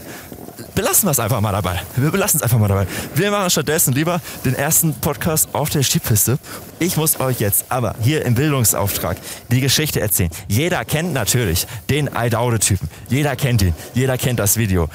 [0.76, 1.82] belassen wir es einfach mal dabei.
[1.96, 2.88] Wir belassen es einfach mal dabei.
[3.16, 6.40] Wir machen stattdessen lieber den ersten Podcast auf der Skipiste.
[6.80, 9.18] Ich muss euch jetzt aber hier im Bildungsauftrag
[9.50, 10.30] die Geschichte erzählen.
[10.48, 12.90] Jeder kennt natürlich den Eidaude-Typen.
[13.10, 13.74] Jeder kennt ihn.
[13.94, 14.90] Jeder kennt das Video.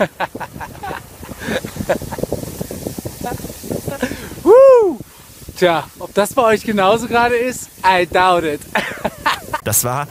[5.56, 8.60] Tja, ob das bei euch genauso gerade ist, I doubt it.
[9.62, 10.08] Das war,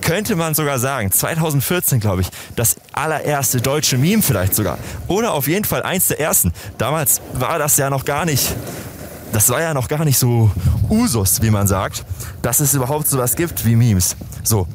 [0.00, 4.78] könnte man sogar sagen, 2014, glaube ich, das allererste deutsche Meme vielleicht sogar.
[5.08, 6.52] Oder auf jeden Fall eins der ersten.
[6.78, 8.54] Damals war das ja noch gar nicht,
[9.32, 10.50] das war ja noch gar nicht so
[10.88, 12.04] Usus, wie man sagt,
[12.42, 14.16] dass es überhaupt sowas gibt wie Memes.
[14.42, 14.66] So.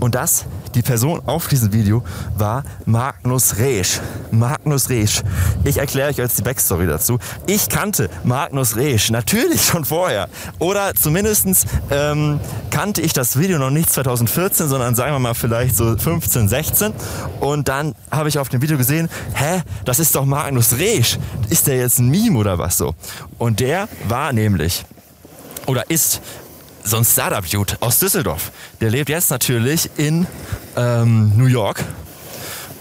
[0.00, 0.44] Und das,
[0.78, 2.04] die Person auf diesem Video
[2.36, 4.00] war Magnus Reesch.
[4.30, 5.22] Magnus Reesch.
[5.64, 7.18] Ich erkläre euch jetzt die Backstory dazu.
[7.48, 10.28] Ich kannte Magnus Reesch natürlich schon vorher.
[10.60, 12.38] Oder zumindestens ähm,
[12.70, 16.92] kannte ich das Video noch nicht 2014, sondern sagen wir mal vielleicht so 15, 16.
[17.40, 21.18] Und dann habe ich auf dem Video gesehen, hä, das ist doch Magnus Reesch.
[21.48, 22.94] Ist der jetzt ein Meme oder was so?
[23.38, 24.84] Und der war nämlich
[25.66, 26.20] oder ist
[26.88, 28.50] so ein Startup-Dude aus Düsseldorf.
[28.80, 30.26] Der lebt jetzt natürlich in
[30.78, 31.84] ähm, New York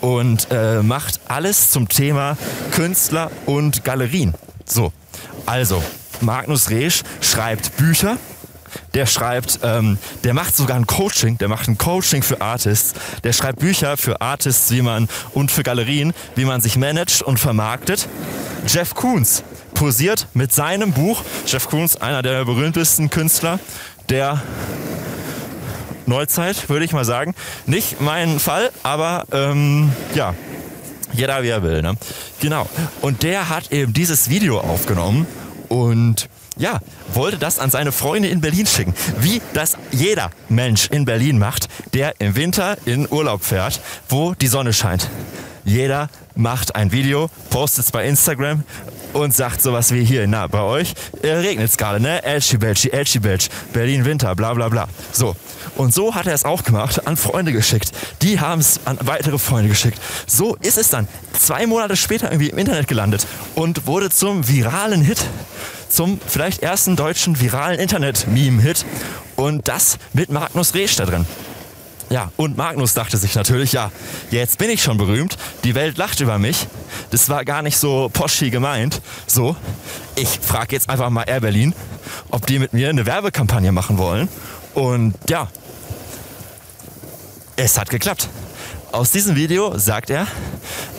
[0.02, 2.38] und äh, macht alles zum Thema
[2.72, 4.34] Künstler und Galerien.
[4.66, 4.94] So,
[5.46, 5.84] also
[6.22, 8.18] Magnus Reesch schreibt Bücher.
[8.94, 12.94] Der schreibt, ähm, der macht sogar ein Coaching, der macht ein Coaching für Artists.
[13.24, 17.40] Der schreibt Bücher für Artists, wie man und für Galerien, wie man sich managt und
[17.40, 18.08] vermarktet.
[18.68, 21.24] Jeff Koons posiert mit seinem Buch.
[21.46, 23.60] Jeff Koons, einer der berühmtesten Künstler
[24.10, 24.42] der
[26.08, 27.36] Neuzeit, würde ich mal sagen.
[27.66, 30.34] Nicht mein Fall, aber ähm, ja,
[31.14, 31.82] jeder wie er will.
[31.82, 31.96] Ne?
[32.40, 32.68] Genau.
[33.02, 35.28] Und der hat eben dieses Video aufgenommen
[35.70, 36.80] und ja,
[37.14, 38.94] wollte das an seine Freunde in Berlin schicken.
[39.20, 44.48] Wie das jeder Mensch in Berlin macht, der im Winter in Urlaub fährt, wo die
[44.48, 45.10] Sonne scheint.
[45.66, 48.64] Jeder macht ein Video, postet es bei Instagram
[49.14, 52.24] und sagt sowas wie hier, na, bei euch äh, regnet es gerade, ne?
[52.24, 54.88] Elchi Belchi, Elchi Belch, Berlin Winter, bla bla bla.
[55.12, 55.36] So.
[55.78, 57.92] Und so hat er es auch gemacht, an Freunde geschickt.
[58.24, 60.02] Die haben es an weitere Freunde geschickt.
[60.26, 61.08] So ist es dann
[61.40, 65.24] zwei Monate später irgendwie im Internet gelandet und wurde zum viralen Hit.
[65.90, 68.86] Zum vielleicht ersten deutschen viralen Internet-Meme-Hit.
[69.36, 71.26] Und das mit Magnus Reesch da drin.
[72.10, 73.92] Ja, und Magnus dachte sich natürlich, ja,
[74.32, 76.68] jetzt bin ich schon berühmt, die Welt lacht über mich.
[77.12, 79.02] Das war gar nicht so poschi gemeint.
[79.28, 79.56] So,
[80.16, 81.74] ich frage jetzt einfach mal Air Berlin,
[82.32, 84.30] ob die mit mir eine Werbekampagne machen wollen.
[84.78, 85.48] Und ja,
[87.56, 88.30] es hat geklappt.
[88.92, 90.28] Aus diesem Video, sagt er,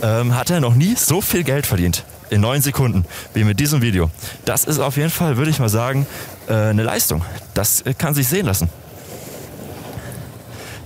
[0.03, 2.03] ähm, hat er noch nie so viel Geld verdient.
[2.29, 4.11] In neun Sekunden, wie mit diesem Video.
[4.45, 6.09] Das ist auf jeden Fall, würde ich mal sagen,
[6.49, 7.25] äh, eine Leistung.
[7.55, 8.69] Das äh, kann sich sehen lassen.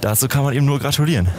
[0.02, 1.30] Dazu kann man ihm nur gratulieren.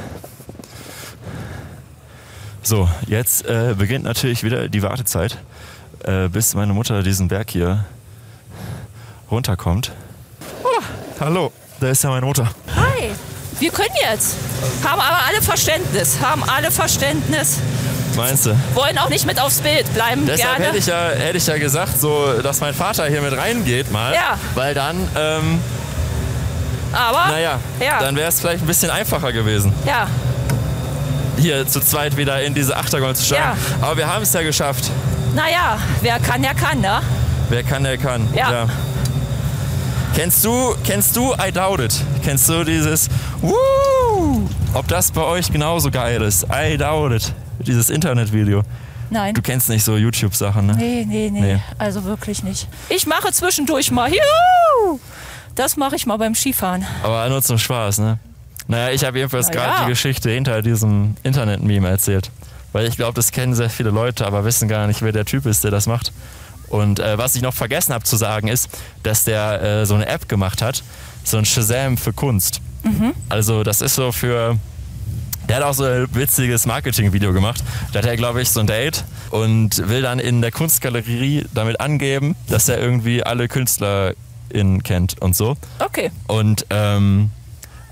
[2.63, 5.38] So, jetzt äh, beginnt natürlich wieder die Wartezeit,
[6.04, 7.86] äh, bis meine Mutter diesen Berg hier
[9.30, 9.92] runterkommt.
[11.19, 12.47] Hallo, da ist ja meine Mutter.
[12.76, 13.12] Hi,
[13.60, 14.36] wir können jetzt.
[14.84, 16.17] Haben aber alle Verständnis.
[16.21, 17.58] Haben alle Verständnis.
[18.15, 18.56] Meinst du?
[18.73, 20.26] Wollen auch nicht mit aufs Bild bleiben.
[20.26, 20.65] Deshalb gerne.
[20.65, 24.13] hätte ich, ja, hätte ich ja gesagt, so, dass mein Vater hier mit reingeht mal.
[24.13, 24.38] Ja.
[24.56, 25.60] Weil dann, ähm,
[26.91, 27.99] aber, naja, ja.
[27.99, 30.08] dann wäre es vielleicht ein bisschen einfacher gewesen, ja,
[31.38, 33.43] hier zu zweit wieder in diese Achtergäule zu steigen.
[33.43, 33.56] Ja.
[33.82, 34.91] Aber wir haben es ja geschafft.
[35.34, 37.02] naja, wer kann, der kann, ne?
[37.49, 38.28] Wer kann, der kann.
[38.36, 38.67] Ja.
[40.15, 41.95] Kennst du, kennst du I Doubt It?
[42.23, 43.10] Kennst du dieses
[43.41, 44.47] Woo?
[44.73, 46.45] Ob das bei euch genauso geil ist?
[46.54, 47.34] I Doubt It.
[47.60, 48.62] Dieses Internetvideo.
[49.10, 49.34] Nein.
[49.34, 50.76] Du kennst nicht so YouTube-Sachen, ne?
[50.76, 51.60] Nee, nee, nee, Nee.
[51.78, 52.67] Also wirklich nicht.
[52.89, 54.10] Ich mache zwischendurch mal.
[54.10, 54.99] Juhu!
[55.56, 56.86] Das mache ich mal beim Skifahren.
[57.04, 58.19] Aber nur zum Spaß, ne?
[58.67, 59.84] Naja, ich habe jedenfalls Na gerade ja.
[59.84, 62.30] die Geschichte hinter diesem Internet-Meme erzählt.
[62.71, 65.45] Weil ich glaube, das kennen sehr viele Leute, aber wissen gar nicht, wer der Typ
[65.45, 66.12] ist, der das macht.
[66.69, 68.69] Und äh, was ich noch vergessen habe zu sagen, ist,
[69.04, 70.84] dass der äh, so eine App gemacht hat,
[71.23, 72.62] so ein Shazam für Kunst.
[73.30, 74.58] Also das ist so für...
[75.47, 77.63] Der hat auch so ein witziges Marketing-Video gemacht.
[77.91, 81.82] Da hat er, glaube ich, so ein Date und will dann in der Kunstgalerie damit
[81.82, 86.12] angeben, dass er irgendwie alle KünstlerInnen kennt und so Okay.
[86.28, 87.30] und ähm,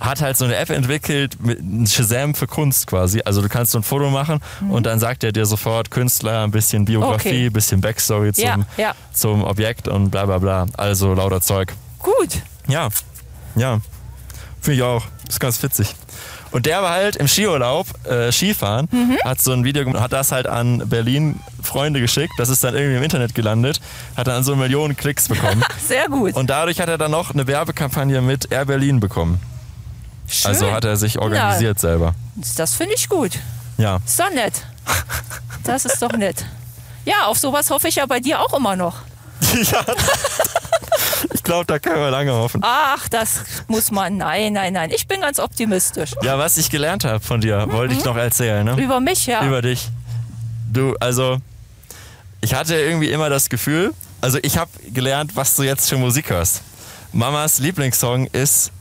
[0.02, 3.22] hat halt so eine App entwickelt mit einem Shazam für Kunst quasi.
[3.24, 6.52] Also du kannst so ein Foto machen und dann sagt er dir sofort Künstler, ein
[6.52, 7.46] bisschen Biografie, Okay.
[7.46, 8.96] ein bisschen Backstory zum, Ja, ja.
[9.14, 10.66] zum Objekt und bla bla bla.
[10.76, 11.74] Also lauter Zeug.
[12.00, 12.42] Gut.
[12.68, 12.90] Ja,
[13.56, 13.80] ja.
[14.60, 15.04] Finde ich auch.
[15.30, 15.94] Ist ganz witzig.
[16.52, 19.18] Und der war halt im Skiurlaub, äh, Skifahren, Mhm.
[19.24, 22.34] hat so ein Video gemacht, hat das halt an Berlin Freunde geschickt.
[22.38, 23.80] Das ist dann irgendwie im Internet gelandet,
[24.18, 25.64] hat dann so Millionen Klicks bekommen.
[25.88, 26.34] Sehr gut.
[26.36, 29.40] Und dadurch hat er dann noch eine Werbekampagne mit Air Berlin bekommen.
[30.32, 30.50] Schön.
[30.50, 32.16] Also hat er sich organisiert selber.
[32.56, 33.38] Das finde ich gut.
[33.78, 34.00] Ja.
[34.06, 34.54] Ist doch nett.
[35.64, 36.46] Das ist doch nett.
[37.06, 38.96] Ja, auf sowas hoffe ich ja bei dir auch immer noch.
[39.54, 39.84] ja.
[41.34, 42.62] Ich glaube, da können wir lange hoffen.
[42.64, 44.18] Ach, das muss man.
[44.18, 44.92] Nein, nein, nein.
[44.92, 46.12] Ich bin ganz optimistisch.
[46.22, 48.66] Ja, was ich gelernt habe von dir, wollte ich noch erzählen.
[48.66, 48.82] Ne?
[48.82, 49.46] Über mich, ja.
[49.46, 49.90] Über dich.
[50.72, 51.40] Du, also,
[52.40, 56.30] ich hatte irgendwie immer das Gefühl, also ich habe gelernt, was du jetzt für Musik
[56.30, 56.62] hörst.
[57.12, 58.72] Mamas Lieblingssong ist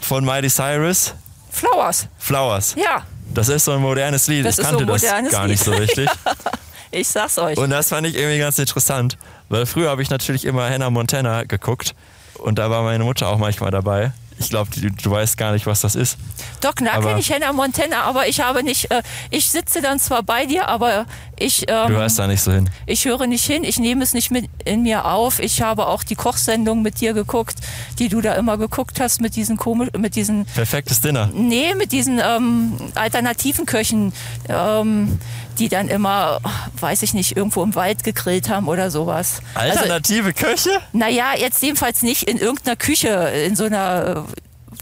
[0.00, 1.14] von Miley Cyrus,
[1.50, 2.08] Flowers.
[2.18, 2.74] Flowers.
[2.76, 4.44] Ja, Das ist so ein modernes Lied.
[4.44, 6.08] Das ich so kannte ein das gar nicht so richtig.
[6.90, 7.56] ich sag's euch.
[7.56, 9.16] Und das fand ich irgendwie ganz interessant,
[9.48, 11.94] weil früher habe ich natürlich immer Hannah Montana geguckt
[12.38, 14.12] und da war meine Mutter auch manchmal dabei.
[14.38, 16.18] Ich glaube, du, du weißt gar nicht, was das ist.
[16.60, 20.22] Doch, Aber- kenne ich Hannah Montana, aber ich habe nicht, äh, ich sitze dann zwar
[20.22, 21.06] bei dir, aber
[21.38, 22.68] ich, ähm, Du hörst da nicht so hin.
[22.86, 25.38] ich höre nicht hin, ich nehme es nicht mit in mir auf.
[25.38, 27.56] Ich habe auch die Kochsendung mit dir geguckt,
[27.98, 31.30] die du da immer geguckt hast mit diesen komisch, mit diesen Perfektes Dinner.
[31.34, 34.12] Nee, mit diesen ähm, alternativen Köchen,
[34.48, 35.18] ähm,
[35.58, 36.40] die dann immer,
[36.80, 39.40] weiß ich nicht, irgendwo im Wald gegrillt haben oder sowas.
[39.54, 40.70] Also, Alternative Köche?
[40.92, 43.08] naja, jetzt jedenfalls nicht in irgendeiner Küche,
[43.46, 44.24] in so einer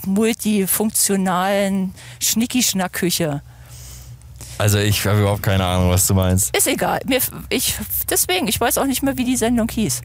[0.07, 3.43] multifunktionalen Schnicki-Schnack-Küche.
[4.59, 6.57] Also ich habe überhaupt keine Ahnung, was du meinst.
[6.57, 7.01] Ist egal.
[7.07, 7.75] Mir, ich,
[8.09, 10.03] deswegen, ich weiß auch nicht mehr, wie die Sendung hieß.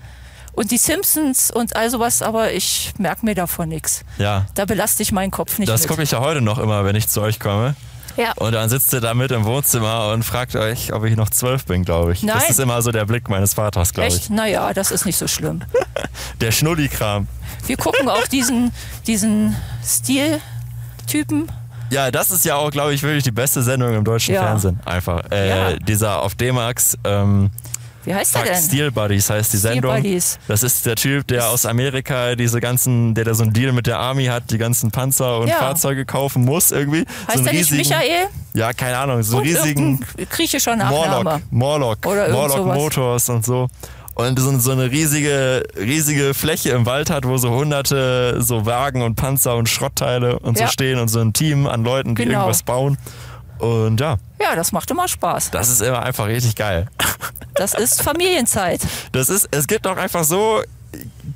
[0.53, 4.03] Und die Simpsons und all sowas, aber ich merke mir davon nichts.
[4.17, 4.45] Ja.
[4.55, 7.07] Da belaste ich meinen Kopf nicht Das gucke ich ja heute noch immer, wenn ich
[7.07, 7.75] zu euch komme.
[8.17, 8.33] Ja.
[8.33, 11.65] Und dann sitzt ihr da mit im Wohnzimmer und fragt euch, ob ich noch zwölf
[11.65, 12.21] bin, glaube ich.
[12.21, 12.49] Das Nein.
[12.49, 14.15] ist immer so der Blick meines Vaters, glaube ich.
[14.15, 14.29] Echt?
[14.29, 15.61] Naja, das ist nicht so schlimm.
[16.41, 17.27] Der Schnulli-Kram.
[17.65, 18.71] Wir gucken auch diesen,
[19.07, 21.49] diesen Stil-Typen.
[21.89, 24.43] Ja, das ist ja auch, glaube ich, wirklich die beste Sendung im deutschen Ja.
[24.43, 24.79] Fernsehen.
[24.85, 25.23] Einfach.
[25.31, 25.75] Äh, Ja.
[25.77, 27.49] Dieser auf D-Max, ähm,
[28.05, 28.61] Wie heißt er Fuck, denn?
[28.63, 29.95] Steel Buddies heißt die Steel Sendung.
[29.95, 30.39] Buddies.
[30.47, 33.87] Das ist der Typ, der aus Amerika diese ganzen, der da so einen Deal mit
[33.87, 35.55] der Army hat, die ganzen Panzer und Ja.
[35.57, 37.05] Fahrzeuge kaufen muss irgendwie.
[37.27, 38.27] Heißt so er einen nicht riesigen, Michael?
[38.53, 39.99] Ja, keine Ahnung, so Und riesigen
[40.29, 41.41] griechischer Nachname.
[41.51, 42.75] Morlock, Morlock, Oder Morlock sowas.
[42.77, 43.67] Motors und so.
[44.19, 49.01] Und so, so eine riesige, riesige Fläche im Wald hat, wo so hunderte so Wagen
[49.01, 50.65] und Panzer und Schrottteile und Ja.
[50.67, 52.39] so stehen und so ein Team an Leuten, die Genau.
[52.39, 52.97] irgendwas bauen.
[53.59, 55.51] Und ja, Ja, das macht immer Spaß.
[55.51, 56.87] das ist immer einfach richtig geil.
[57.55, 58.81] Das ist Familienzeit.
[59.13, 60.61] Das ist, es gibt auch einfach so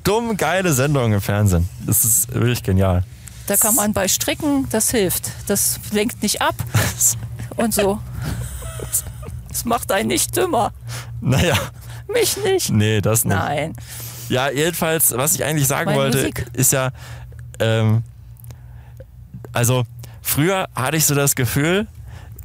[0.04, 1.68] dumm geile Sendungen im Fernsehen.
[1.86, 3.02] Das ist wirklich genial.
[3.46, 5.30] Da kann man bei Stricken, das hilft.
[5.46, 6.54] Das lenkt nicht ab
[7.56, 7.98] und so.
[9.48, 10.72] Das macht einen nicht dümmer.
[11.20, 11.56] Naja,
[12.08, 12.70] Mich nicht.
[12.70, 13.34] nee, das nicht.
[13.34, 13.74] Nein.
[14.28, 16.46] Ja, jedenfalls, was ich eigentlich sagen Meine wollte, Musik.
[16.54, 16.90] ist ja,
[17.58, 18.02] ähm,
[19.52, 19.84] also
[20.22, 21.86] früher hatte ich so das Gefühl,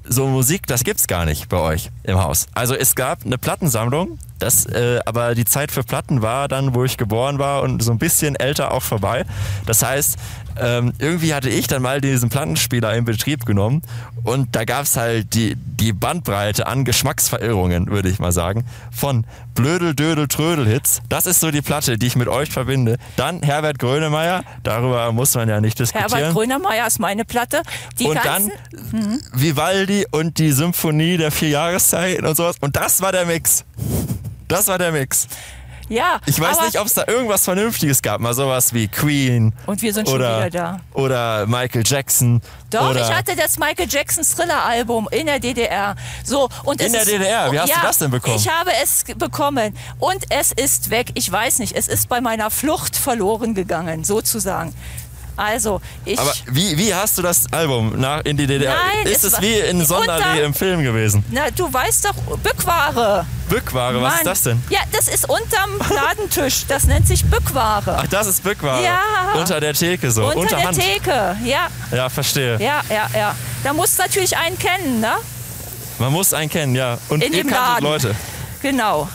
[0.09, 2.47] so Musik, das gibt's gar nicht bei euch im Haus.
[2.53, 6.83] Also es gab eine Plattensammlung, das, äh, aber die Zeit für Platten war dann, wo
[6.83, 9.25] ich geboren war und so ein bisschen älter auch vorbei.
[9.65, 10.17] Das heißt,
[10.61, 13.81] ähm, irgendwie hatte ich dann mal diesen Plattenspieler in Betrieb genommen
[14.23, 19.93] und da gab's halt die, die Bandbreite an Geschmacksverirrungen, würde ich mal sagen, von Blödel,
[19.95, 21.01] Dödel, Trödel-Hits.
[21.09, 22.97] Das ist so die Platte, die ich mit euch verbinde.
[23.15, 26.11] Dann Herbert Grönemeyer, darüber muss man ja nicht diskutieren.
[26.11, 27.61] Herbert Grönemeyer ist meine Platte.
[27.99, 28.51] Die und ganzen,
[28.91, 32.57] dann Vivaldi und die Symphonie der vier Jahreszeiten und sowas.
[32.59, 33.65] Und das war der Mix.
[34.47, 35.27] Das war der Mix.
[35.89, 38.21] Ja, Ich weiß nicht, ob es da irgendwas Vernünftiges gab.
[38.21, 39.53] Mal sowas wie Queen.
[39.65, 40.79] Und wir sind schon oder, wieder da.
[40.93, 42.41] Oder Michael Jackson.
[42.69, 45.95] Doch, ich hatte das Michael Jackson Thriller-Album in der DDR.
[46.23, 47.51] So, und In der DDR?
[47.51, 48.35] Wie hast ja, du das denn bekommen?
[48.37, 51.11] Ich habe es bekommen und es ist weg.
[51.15, 54.73] Ich weiß nicht, es ist bei meiner Flucht verloren gegangen, sozusagen.
[55.35, 56.19] Also, ich.
[56.19, 58.75] Aber wie, wie hast du das Album nach, in die DDR?
[58.75, 61.23] Nein, ist es es wie in Sonderlee unter- im Film gewesen?
[61.31, 63.25] na, du weißt doch, Bückware.
[63.49, 64.25] Bückware, was ist Mann.
[64.25, 64.63] das denn?
[64.69, 66.65] Ja, das ist unterm Ladentisch.
[66.67, 67.97] Das nennt sich Bückware.
[68.01, 68.83] Ach, das ist Bückware.
[68.83, 68.99] Ja.
[69.35, 70.31] Unter der Theke so.
[70.31, 70.77] Unter der Hand.
[70.79, 71.35] Theke.
[71.43, 72.59] Ja, Ja, verstehe.
[72.61, 73.35] ja, ja, ja.
[73.63, 75.13] Da musst du natürlich einen kennen, ne?
[75.97, 76.97] Man muss einen kennen, ja.
[77.09, 77.83] Und In ihr dem Laden.
[77.83, 78.15] Leute.
[78.61, 79.09] Genau.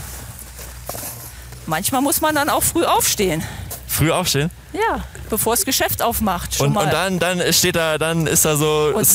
[1.66, 3.42] Manchmal muss man dann auch früh aufstehen.
[3.86, 4.50] Früh aufstehen.
[4.72, 6.54] Ja, bevor das Geschäft aufmacht.
[6.54, 6.84] Schon Und, mal.
[6.84, 9.06] und dann, dann steht da, dann ist da so, Und-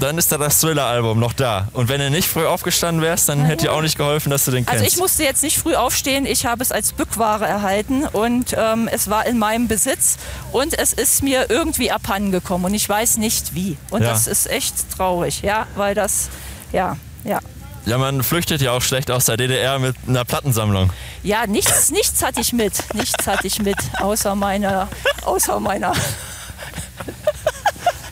[0.00, 1.68] dann ist da das Thriller-Album noch da.
[1.72, 4.50] Und wenn du nicht früh aufgestanden wärst, dann hätte dir auch nicht geholfen, dass du
[4.50, 4.94] den also kennst.
[4.94, 9.08] ich musste jetzt nicht früh aufstehen, ich habe es als Bückware erhalten und ähm, es
[9.10, 10.16] war in meinem Besitz
[10.52, 13.76] und es ist mir irgendwie abhanden gekommen und ich weiß nicht wie.
[13.90, 14.10] Und Ja.
[14.10, 16.28] das ist echt traurig, ja, weil das,
[16.72, 17.40] ja, ja.
[17.86, 20.92] Ja, man flüchtet ja auch schlecht aus der DDR mit einer Plattensammlung.
[21.22, 22.94] Ja, nichts, nichts hatte ich mit.
[22.94, 24.88] Nichts hatte ich mit, außer meiner,
[25.24, 25.92] außer meiner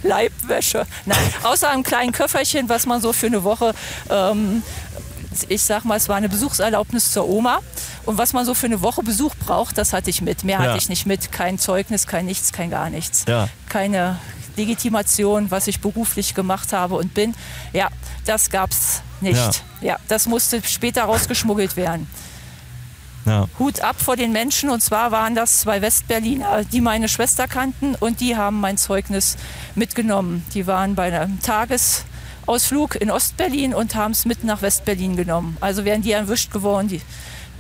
[0.03, 0.87] Leibwäsche.
[1.07, 3.75] Nein, außer einem kleinen Köfferchen, was man so für eine Woche,
[4.11, 4.63] ähm,
[5.49, 7.61] ich sag mal, es war eine Besuchserlaubnis zur Oma.
[8.05, 10.45] Und was man so für eine Woche Besuch braucht, das hatte ich mit.
[10.45, 10.67] Mehr Ja.
[10.67, 11.33] hatte ich nicht mit.
[11.33, 13.25] Kein Zeugnis, kein nichts, kein gar nichts.
[13.27, 13.49] Ja.
[13.69, 14.19] Keine
[14.57, 17.35] Legitimation, was ich beruflich gemacht habe und bin.
[17.73, 17.89] Ja,
[18.27, 19.37] das gab's nicht.
[19.81, 19.89] Ja.
[19.95, 22.07] ja das musste später rausgeschmuggelt werden.
[23.27, 23.47] Ja.
[23.59, 24.69] Hut ab vor den Menschen.
[24.71, 29.37] Und zwar waren das zwei Westberliner, die meine Schwester kannten und die haben mein Zeugnis
[29.75, 30.45] mitgenommen.
[30.55, 35.57] Die waren bei einem Tagesausflug in Ostberlin und haben es mit nach Westberlin genommen.
[35.61, 37.01] Also wären die erwischt geworden, die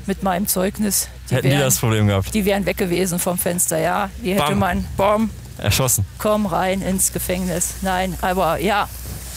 [0.06, 1.08] mit meinem Zeugnis.
[1.30, 2.34] Die Hätten die wären, das Problem gehabt.
[2.34, 4.10] die wären weg gewesen vom Fenster, ja.
[4.22, 4.58] Die hätte Bam.
[4.58, 6.04] man, bom, Erschossen.
[6.18, 7.76] komm rein ins Gefängnis.
[7.80, 8.86] Nein, aber ja,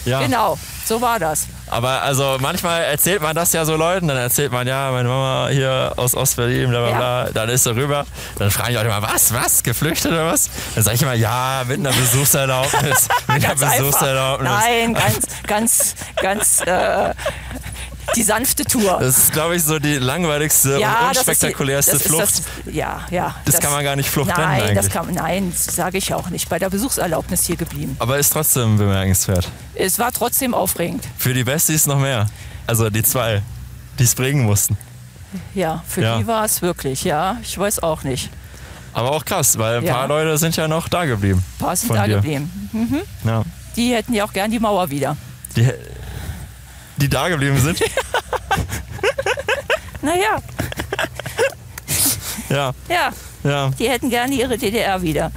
[0.04, 0.20] Ja.
[0.20, 1.46] genau, so war das.
[1.70, 5.48] Aber also manchmal erzählt man das ja so Leuten, dann erzählt man, ja, meine Mama
[5.50, 6.96] hier aus Ostberlin, bla bla Ja.
[6.98, 8.06] bla, dann ist sie rüber.
[8.38, 10.50] Dann fragen die Leute immer, was, was, geflüchtet oder was?
[10.74, 13.54] Dann sage ich immer, ja, mit einer Besuchserlaubnis, mit einer.
[13.54, 14.50] Besuchserlaubnis.
[14.50, 17.14] Nein, ganz, ganz, ganz äh,
[18.16, 18.98] die sanfte Tour.
[19.00, 22.22] Das ist, glaube ich, so die langweiligste und unspektakulärste das die, Flucht.
[22.22, 22.32] das
[22.64, 23.34] das, ja, ja.
[23.44, 24.92] Das kann man gar nicht Flucht nein, nennen das eigentlich.
[24.94, 26.48] kann, nein, sage ich auch nicht.
[26.48, 27.96] Bei der Besuchserlaubnis hier geblieben.
[27.98, 29.48] Aber ist trotzdem bemerkenswert.
[29.74, 31.04] Es war trotzdem aufregend.
[31.16, 32.26] Für die Besties noch mehr.
[32.66, 33.42] Also die zwei,
[33.98, 34.76] die es bringen mussten.
[35.54, 36.18] Ja, für Ja.
[36.18, 37.36] die war es wirklich, ja.
[37.42, 38.30] Ich weiß auch nicht.
[38.94, 39.94] Aber auch krass, weil ein Ja.
[39.94, 41.44] paar Leute sind ja noch da geblieben.
[41.58, 42.16] Ein paar sind da dir.
[42.16, 42.50] geblieben.
[43.24, 43.44] Ja.
[43.76, 45.16] Die hätten ja auch gern die Mauer wieder.
[45.54, 45.70] Die,
[46.98, 47.80] die da geblieben sind.
[50.00, 50.40] Naja,
[52.48, 53.12] ja, ja,
[53.44, 53.70] ja.
[53.78, 55.32] die hätten gerne ihre DDR wieder.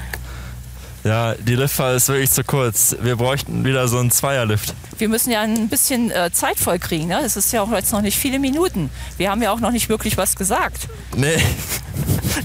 [1.04, 2.96] Ja, die Liftfahrt ist wirklich zu kurz.
[3.02, 4.76] Wir bräuchten wieder so einen Zweierlift.
[5.00, 7.08] Wir müssen ja ein bisschen äh, Zeit voll kriegen.
[7.08, 7.22] Ne?
[7.26, 8.92] Es ist ja auch jetzt noch nicht viele Minuten.
[9.18, 10.88] Wir haben ja auch noch nicht wirklich was gesagt.
[11.16, 11.42] Nee.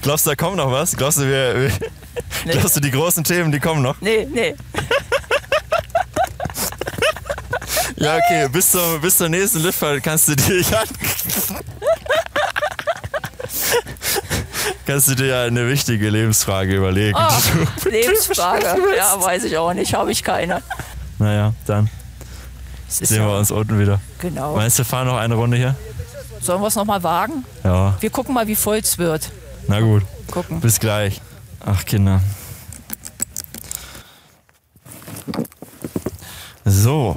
[0.01, 0.97] Glaubst du, da kommt noch was?
[0.97, 1.71] Glaubst du, wir,
[2.45, 4.01] wir glaubst du, die großen Themen, die kommen noch?
[4.01, 4.55] Nee, nee.
[7.97, 10.83] Ja, okay, bis zur, bis zur nächsten Liftfahrt kannst du dir ja,
[14.87, 17.17] kannst du dir ja eine wichtige Lebensfrage überlegen.
[17.19, 18.67] Oh, Lebensfrage.
[18.97, 19.95] Ja, weiß ich auch nicht.
[19.95, 20.63] Habe ich keine.
[21.19, 21.89] Naja, dann
[22.89, 24.01] sehen wir uns unten wieder.
[24.19, 24.55] genau.
[24.57, 25.75] Meinst du, wir fahren noch eine Runde hier?
[26.41, 27.45] Sollen wir es nochmal wagen?
[27.65, 29.31] Ja, Wir gucken mal, wie voll es wird.
[29.69, 30.03] na gut.
[30.31, 30.61] Gucken.
[30.61, 31.21] Bis gleich.
[31.65, 32.21] Ach, Kinder.
[36.65, 37.17] So.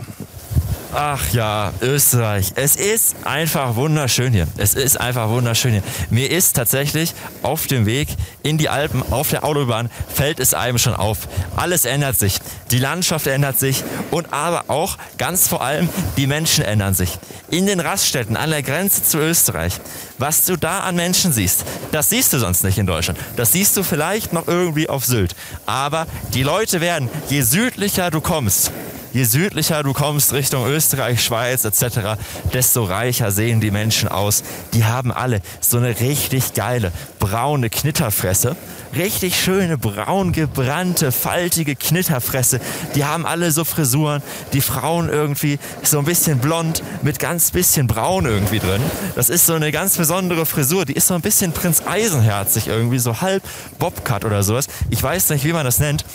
[1.02, 2.52] Ach ja, Österreich.
[2.56, 4.50] Es ist einfach wunderschön hier.
[4.58, 5.84] Es ist einfach wunderschön hier.
[6.10, 8.10] Mir ist tatsächlich auf dem Weg
[8.44, 11.20] in die Alpen, auf der Autobahn, fällt es einem schon auf.
[11.56, 12.40] Alles ändert sich.
[12.72, 13.82] Die Landschaft ändert sich
[14.12, 15.88] und aber auch ganz vor allem
[16.18, 17.18] die Menschen ändern sich.
[17.50, 19.76] In den Raststätten an der Grenze zu Österreich.
[20.18, 23.18] Was du da an Menschen siehst, das siehst du sonst nicht in Deutschland.
[23.38, 25.34] Das siehst du vielleicht noch irgendwie auf Sylt.
[25.66, 28.74] Aber die Leute werden, je südlicher du kommst,
[29.12, 32.20] Je südlicher du kommst Richtung Österreich, Schweiz etc.,
[32.54, 34.44] desto reicher sehen die Menschen aus.
[34.74, 38.56] Die haben alle so eine richtig geile braune Knitterfresse.
[38.96, 42.60] Richtig schöne, braun gebrannte, faltige Knitterfresse.
[42.94, 44.22] Die haben alle so Frisuren.
[44.54, 48.82] Die Frauen irgendwie so ein bisschen blond mit ganz bisschen braun irgendwie drin.
[49.16, 50.86] Das ist so eine ganz besondere Frisur.
[50.86, 53.44] Die ist so ein bisschen Prinz Eisenherzig irgendwie, so halb
[53.80, 54.68] Bobcat oder sowas.
[54.92, 56.06] Ich weiß nicht, wie man das nennt.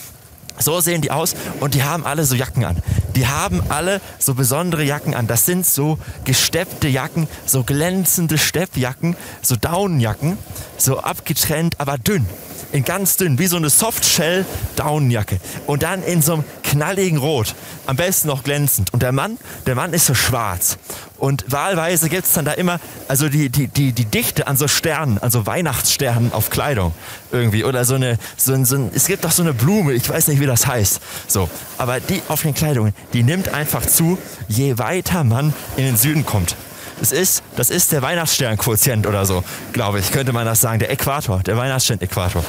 [0.58, 2.82] So sehen die aus und die haben alle so Jacken an.
[3.16, 5.26] Die haben alle so besondere Jacken an.
[5.26, 10.38] Das sind so gesteppte Jacken, so glänzende Steppjacken, so Daunenjacken,
[10.76, 12.26] so abgetrennt, aber dünn.
[12.72, 14.44] In ganz dünn, wie so eine Softshell
[14.74, 15.38] Daunenjacke.
[15.66, 17.54] Und dann in so einem knalligen Rot.
[17.86, 18.92] Am besten noch glänzend.
[18.92, 20.76] Und der Mann, der Mann ist so schwarz.
[21.18, 24.66] Und wahlweise gibt es dann da immer, also die, die, die, die Dichte an so
[24.66, 26.92] Sternen, an so Weihnachtssternen auf Kleidung
[27.30, 27.64] irgendwie.
[27.64, 30.28] Oder so eine, so ein, so ein, es gibt doch so eine Blume, ich weiß
[30.28, 31.00] nicht, wie das heißt.
[31.28, 31.48] So,
[31.78, 36.26] aber die auf den Kleidungen, die nimmt einfach zu, je weiter man in den Süden
[36.26, 36.56] kommt.
[37.00, 40.78] Das ist, das ist der Weihnachtsstern-Quotient oder so, glaube ich, könnte man das sagen.
[40.78, 42.44] Der Äquator, der Weihnachtsstern-Äquator.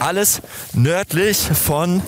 [0.00, 0.42] Alles
[0.72, 2.02] nördlich von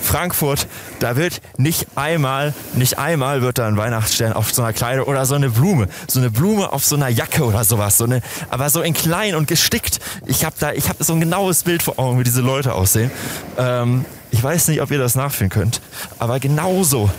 [0.00, 0.66] Frankfurt,
[1.00, 5.26] da wird nicht einmal, nicht einmal wird da ein Weihnachtsstern auf so einer Kleidung oder
[5.26, 8.70] so eine Blume, so eine Blume auf so einer Jacke oder sowas, so eine, aber
[8.70, 10.00] so in klein und gestickt.
[10.26, 13.10] Ich habe da, ich habe so ein genaues Bild vor Augen, wie diese Leute aussehen.
[13.56, 15.80] Ähm, ich weiß nicht, ob ihr das nachfühlen könnt,
[16.18, 17.10] aber genauso.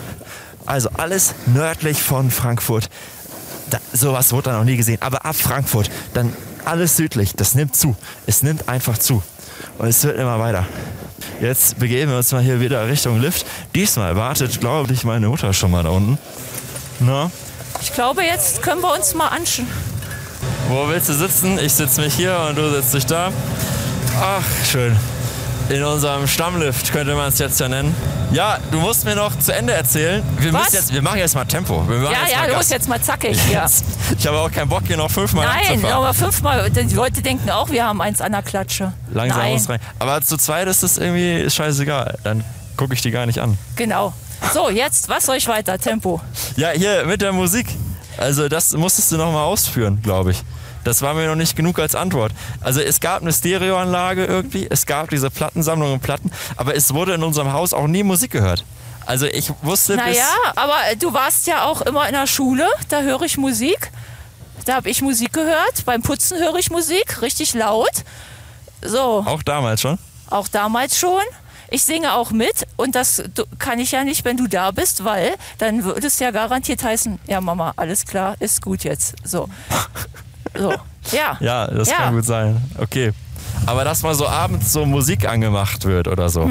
[0.65, 2.89] Also alles nördlich von Frankfurt.
[3.69, 5.01] Da, sowas wurde da noch nie gesehen.
[5.01, 6.33] Aber ab Frankfurt, dann
[6.65, 7.95] alles südlich, das nimmt zu.
[8.27, 9.23] Es nimmt einfach zu.
[9.79, 10.67] Und es wird immer weiter.
[11.41, 13.45] Jetzt begeben wir uns mal hier wieder Richtung Lift.
[13.75, 16.17] Diesmal wartet, glaube ich, meine Mutter schon mal da unten.
[16.99, 17.31] Na,
[17.81, 19.67] Ich glaube, jetzt können wir uns mal anschauen.
[20.67, 21.57] wo willst du sitzen?
[21.59, 23.31] Ich sitze mich hier und du sitzt dich da.
[24.21, 24.95] Ach, schön.
[25.69, 27.95] In unserem Stammlift könnte man es jetzt ja nennen.
[28.31, 30.23] Ja, du musst mir noch zu Ende erzählen.
[30.39, 30.63] Wir, Was?
[30.63, 31.87] müssen jetzt, wir machen jetzt mal Tempo.
[31.87, 32.69] Wir machen Ja, jetzt ja, mal los, Gas.
[32.69, 33.65] jetzt mal zackig hier.
[34.17, 36.71] Ich habe auch keinen Bock, hier noch fünfmal Nein, aber fünfmal.
[36.71, 38.93] Die Leute denken auch, wir haben eins an der Klatsche.
[39.11, 39.79] Langsam Nein, muss rein.
[39.99, 42.17] Aber zu zweit ist das irgendwie scheißegal.
[42.23, 42.43] Dann
[42.75, 43.57] gucke ich die gar nicht an.
[43.75, 44.13] genau.
[44.53, 45.77] So, jetzt, was soll ich weiter?
[45.77, 46.19] Tempo.
[46.55, 47.67] Ja, hier mit der Musik.
[48.17, 50.41] Also das musstest du noch mal ausführen, glaube ich.
[50.83, 52.31] Das war mir noch nicht genug als Antwort.
[52.61, 57.13] Also es gab eine Stereoanlage irgendwie, es gab diese Plattensammlung und Platten, aber es wurde
[57.13, 58.63] in unserem Haus auch nie Musik gehört.
[59.05, 60.23] Also ich wusste Naja,
[60.55, 63.91] aber äh, du warst ja auch immer in der Schule, da höre ich Musik.
[64.65, 65.83] Da habe ich Musik gehört.
[65.85, 68.03] Beim Putzen höre ich Musik, richtig laut.
[68.83, 69.97] So, bis auch damals schon.
[70.29, 71.23] auch damals schon.
[71.71, 73.23] Ich singe auch mit und das
[73.57, 77.19] kann ich ja nicht, wenn du da bist, weil dann würde es ja garantiert heißen,
[77.27, 79.15] ja Mama, alles klar, ist gut jetzt.
[79.23, 79.49] So.
[80.57, 80.73] So.
[81.11, 81.37] Ja.
[81.39, 81.95] Ja, das Ja.
[81.97, 82.61] kann gut sein.
[82.77, 83.11] Okay.
[83.65, 86.49] Aber dass mal so abends so Musik angemacht wird oder so.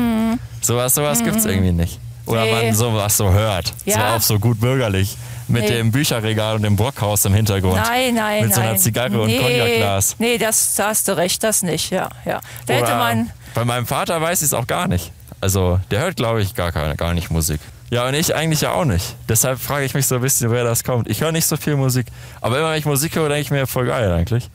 [0.61, 1.99] Sowas, sowas gibt's irgendwie nicht.
[2.27, 2.51] Oder Mhm.
[2.51, 2.67] Nee.
[2.67, 3.73] man sowas so hört.
[3.87, 4.17] So Ja.
[4.17, 5.17] auch so gut bürgerlich.
[5.51, 5.71] Mit Nee.
[5.79, 7.77] dem Bücherregal und dem Brockhaus im Hintergrund.
[7.77, 8.79] Nein, nein, Mit so einer nein.
[8.79, 10.17] Zigarre und nee, Cognac-Glas.
[10.19, 12.11] Nee, das, da hast du recht, das nicht, ja.
[12.27, 12.41] ja.
[12.67, 15.11] Da hätte man, Bei meinem Vater weiß ich es auch gar nicht.
[15.41, 17.61] Also, der hört, glaube ich, gar, keine, gar nicht Musik.
[17.91, 19.17] Ja, und ich eigentlich ja auch nicht.
[19.29, 21.09] Deshalb frage ich mich so ein bisschen, woher das kommt.
[21.09, 22.07] Ich höre nicht so viel Musik.
[22.41, 24.51] Aber immer wenn ich Musik höre, denke ich mir, voll geil eigentlich.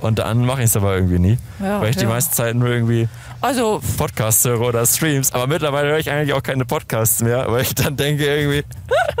[0.00, 1.38] Und dann mache ich es aber irgendwie nie.
[1.60, 2.08] Ja, weil ich die ja.
[2.08, 3.08] meiste Zeit nur irgendwie
[3.40, 5.32] also Podcasts höre oder Streams.
[5.32, 8.64] Aber mittlerweile höre ich eigentlich auch keine Podcasts mehr, weil ich dann denke irgendwie,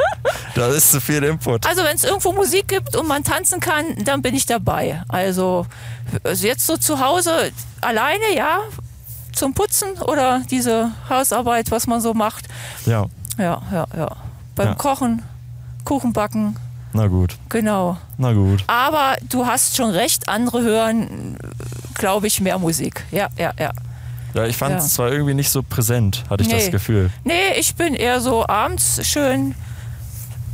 [0.54, 1.66] das ist zu viel Input.
[1.66, 5.02] Also wenn es irgendwo Musik gibt und man tanzen kann, dann bin ich dabei.
[5.08, 5.66] Also,
[6.24, 8.60] also jetzt so zu Hause alleine, ja,
[9.32, 12.46] zum Putzen oder diese Hausarbeit, was man so macht.
[12.86, 13.06] Ja,
[13.38, 14.08] Ja, ja, ja.
[14.54, 14.74] Beim Ja.
[14.74, 15.22] Kochen,
[15.84, 16.56] Kuchen backen,
[16.92, 17.98] na gut, genau.
[18.16, 18.64] na gut.
[18.66, 21.36] Aber du hast schon recht, andere hören,
[21.94, 23.04] glaube ich, mehr Musik.
[23.10, 23.72] Ja, ja, ja.
[24.34, 24.78] Ja, ich fand Ja.
[24.78, 26.70] es zwar irgendwie nicht so präsent, hatte ich das Nee.
[26.70, 27.10] Gefühl.
[27.24, 29.54] Nee, ich bin eher so abends schön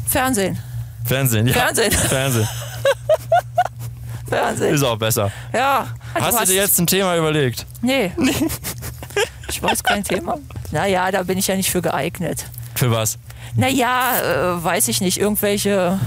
[0.07, 0.59] Fernsehen.
[1.05, 1.53] Fernsehen, ja.
[1.55, 1.93] Fernsehen.
[2.09, 2.49] Fernsehen.
[4.29, 4.75] Fernsehen.
[4.75, 5.31] Ist auch besser.
[5.53, 5.87] Ja.
[6.15, 7.67] Hast du dir jetzt ein Thema überlegt?
[7.81, 8.13] Nee.
[9.49, 10.39] Ich weiß kein Thema.
[10.71, 12.47] Naja, da bin ich ja nicht für geeignet.
[12.75, 13.19] Für was?
[13.55, 15.99] Naja, äh, weiß ich nicht, irgendwelche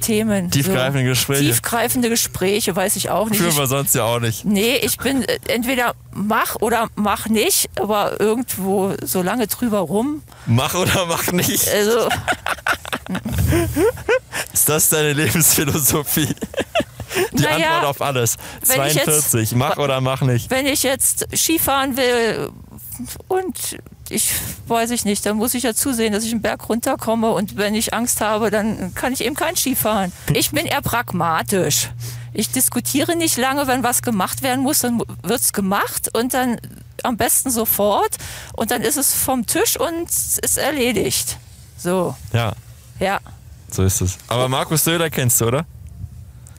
[0.00, 0.50] Themen.
[0.50, 1.10] Tiefgreifende so.
[1.10, 1.44] Gespräche?
[1.44, 3.40] Tiefgreifende Gespräche, weiß ich auch nicht.
[3.40, 4.44] Führen wir sonst ja auch nicht.
[4.44, 10.22] nee, ich bin äh, entweder mach oder mach nicht, aber irgendwo so lange drüber rum.
[10.46, 11.68] Mach oder mach nicht.
[11.68, 12.08] Also,
[14.52, 16.34] Ist das deine Lebensphilosophie?
[17.32, 18.36] Die naja, Antwort auf alles.
[18.66, 19.52] wenn ich jetzt- 42.
[19.56, 20.50] Mach oder mach nicht.
[20.50, 22.50] wenn ich jetzt Skifahren will
[23.28, 23.78] und
[24.10, 24.32] ich
[24.66, 27.74] weiß ich nicht, dann muss ich ja zusehen, dass ich einen Berg runterkomme und wenn
[27.74, 30.12] ich Angst habe, dann kann ich eben kein Skifahren.
[30.32, 31.90] Ich bin eher pragmatisch.
[32.32, 36.60] Ich diskutiere nicht lange, wenn was gemacht werden muss, dann wird's gemacht und dann
[37.02, 38.16] am besten sofort
[38.54, 41.38] und dann ist es vom Tisch und es ist erledigt.
[41.76, 42.52] So, Ja,
[42.98, 43.18] ja.
[43.70, 44.18] so ist es.
[44.28, 45.66] Aber Markus Söder kennst du, oder?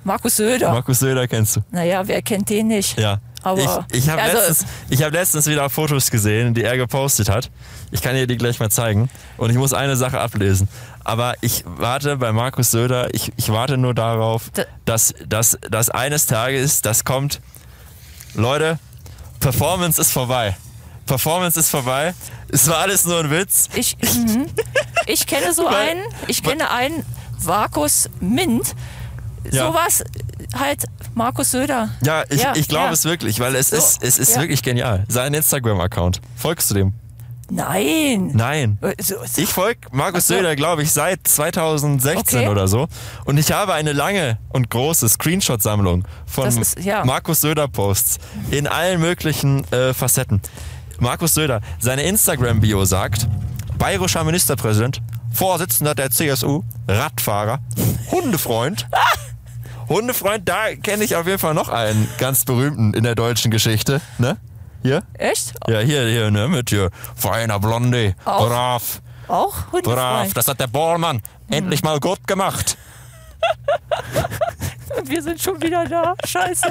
[0.04, 0.72] Markus Söder.
[0.72, 1.62] Markus Söder kennst du.
[1.72, 2.99] naja, wer kennt den nicht?
[2.99, 3.20] Ja.
[3.43, 7.30] Aber- ich ich habe also- letztens, ich hab letztens wieder Fotos gesehen, die er gepostet
[7.30, 7.49] hat.
[7.91, 9.10] Ich kann dir die gleich mal zeigen.
[9.38, 10.68] Und ich muss eine Sache ablesen.
[11.04, 15.89] Aber ich warte bei Markus Söder, ich, ich warte nur darauf, Da- dass, dass, dass
[15.89, 17.41] eines Tages das kommt.
[18.36, 18.78] Leute,
[19.39, 20.56] Performance ist vorbei.
[21.08, 22.14] Performance ist vorbei.
[22.49, 23.68] Es war alles nur ein Witz.
[23.74, 24.45] Ich, mhm.
[25.08, 27.04] ich kenne so einen, ich kenne einen
[27.43, 28.76] Markus Mint.
[29.50, 29.68] Ja.
[29.68, 30.04] Sowas
[30.58, 30.84] halt
[31.16, 31.89] Markus Söder.
[32.04, 32.92] Ja, ich, Ja, ich glaube ja.
[32.92, 35.04] es wirklich, weil es So, ist, es ist wirklich genial.
[35.08, 36.22] Sein Instagram-Account.
[36.36, 36.94] Folgst du dem?
[37.50, 38.32] Nein.
[38.34, 38.78] Nein.
[38.82, 38.94] Äh.
[39.36, 40.36] Ich folge Markus so.
[40.36, 42.48] Söder, glaube ich, seit 2016 Okay.
[42.48, 42.88] oder so.
[43.26, 47.04] Und ich habe eine lange und große Screenshot-Sammlung von ist- ja.
[47.04, 48.20] Markus Söder-Posts
[48.52, 50.42] in allen möglichen äh, Facetten.
[51.00, 53.28] Markus Söder, seine Instagram-Bio sagt,
[53.78, 55.02] bayerischer Ministerpräsident,
[55.34, 57.60] Vorsitzender der CSU, Radfahrer,
[58.12, 58.88] Hundefreund.
[59.92, 64.02] Hundefreund, da kenne ich auf jeden Fall noch einen ganz berühmten in der deutschen Geschichte.
[64.18, 64.38] Ne?
[64.84, 65.04] Hier?
[65.14, 65.54] Echt?
[65.68, 66.89] Ja, hier, hier, ne, mit hier.
[67.16, 68.16] Feiner Blondie.
[68.26, 68.48] Auch?
[68.48, 69.02] Brav.
[69.28, 70.38] Auch Brav, Hundefreund.
[70.38, 72.78] das hat der Bormann endlich mal gut gemacht.
[75.06, 76.16] Wir sind schon wieder da.
[76.26, 76.68] Scheiße.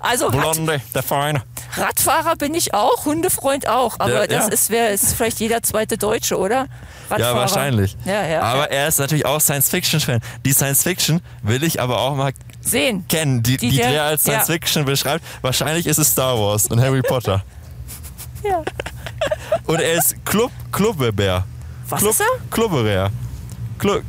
[0.00, 1.42] Also Rad, Blonde, der Feine.
[1.76, 3.96] Radfahrer bin ich auch, Hundefreund auch.
[3.98, 4.52] Aber Ja, das ja.
[4.52, 6.66] ist, wär, ist vielleicht jeder zweite Deutsche, oder?
[7.10, 7.36] Ja, Radfahrer.
[7.36, 7.96] wahrscheinlich.
[8.04, 8.42] Ja, ja.
[8.42, 8.78] aber ja.
[8.78, 10.20] er ist natürlich auch Science-Fiction-Fan.
[10.44, 13.06] Die Science-Fiction will ich aber auch mal Sehen.
[13.08, 14.32] kennen, die, Die die, der- der als ja.
[14.32, 15.24] Science-Fiction beschreibt.
[15.40, 17.42] Wahrscheinlich ist es Star Wars und Harry Potter.
[18.44, 18.60] Ja.
[19.66, 21.44] Und er ist Club, Clubbebär.
[21.88, 22.26] Was Club, ist er?
[22.50, 23.10] Klubberer.
[23.78, 24.00] Klu,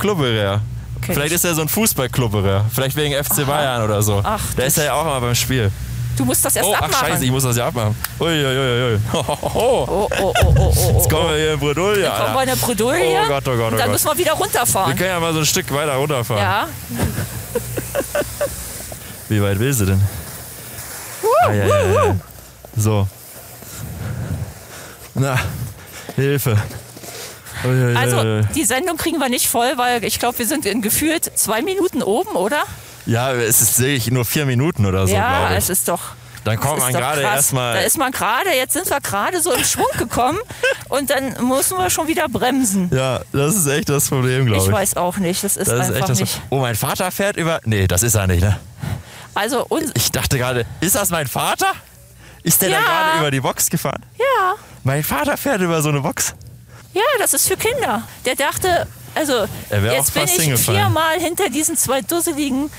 [1.05, 1.35] Kenn Vielleicht ich.
[1.35, 2.65] ist er so ein Fußballklubberer.
[2.73, 4.21] Vielleicht wegen FC Bayern oder so.
[4.23, 5.71] Ach, da ist er ja auch immer beim Spiel.
[6.15, 7.07] Du musst das erst Oh, ach abmachen.
[7.07, 7.95] scheiße, ich muss das ja abmachen.
[8.19, 8.99] Uiuiuiui.
[9.13, 10.93] Oh, oh, oh, oh, oh, oh.
[10.97, 13.19] Jetzt kommen wir hier in Bredouille, Kommen wir in der Bredouille.
[13.23, 13.91] Oh Gott, oh Gott, oh Und dann Gott.
[13.93, 14.95] müssen wir wieder Wir runterfahren.
[14.95, 16.41] können ja mal so ein Stück weiter runterfahren.
[16.43, 16.67] Ja.
[19.29, 20.01] Wie weit willst du denn?
[21.47, 22.15] Ah, ja, ja, ja.
[22.77, 23.07] So.
[25.15, 25.39] Na,
[26.15, 26.55] Hilfe.
[27.95, 31.61] Also, die Sendung kriegen wir nicht voll, weil ich glaube, wir sind in gefühlt zwei
[31.61, 32.63] Minuten oben, oder?
[33.05, 35.99] ja, es ist wirklich nur vier Minuten oder so, ja, es ist doch.
[36.45, 37.29] Dann kommt das man ist doch gerade krass.
[37.31, 37.83] Da erstmal.
[37.85, 40.39] ist man gerade, jetzt sind wir gerade so in Schwung gekommen
[40.89, 42.89] und dann müssen wir schon wieder bremsen.
[42.93, 44.73] Ja, das ist echt das Problem, glaube Ich ich.
[44.73, 46.41] weiß auch nicht, das ist das ist einfach echt das nicht.
[46.49, 47.59] Oh, mein Vater fährt über.
[47.63, 48.57] Nee, das ist er nicht, ne?
[49.35, 51.67] Also, uns, Ich dachte gerade, ist das mein Vater?
[52.43, 52.79] Ist der Ja.
[52.79, 54.03] da gerade über die Box gefahren?
[54.19, 56.35] Ja, Mein Vater fährt über so eine Box.
[56.93, 58.03] Ja, das ist für Kinder.
[58.25, 62.71] Der dachte, also jetzt bin ich viermal hinter diesen zwei dusseligen,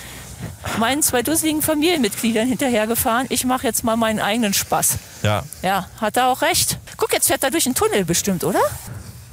[0.79, 3.27] meinen zwei dusseligen Familienmitgliedern hinterhergefahren.
[3.31, 4.99] Ich mache jetzt mal meinen eigenen Spaß.
[5.23, 5.43] Ja.
[5.63, 6.79] Ja, hat er auch recht.
[6.97, 8.61] Guck, jetzt fährt er durch den Tunnel bestimmt, oder?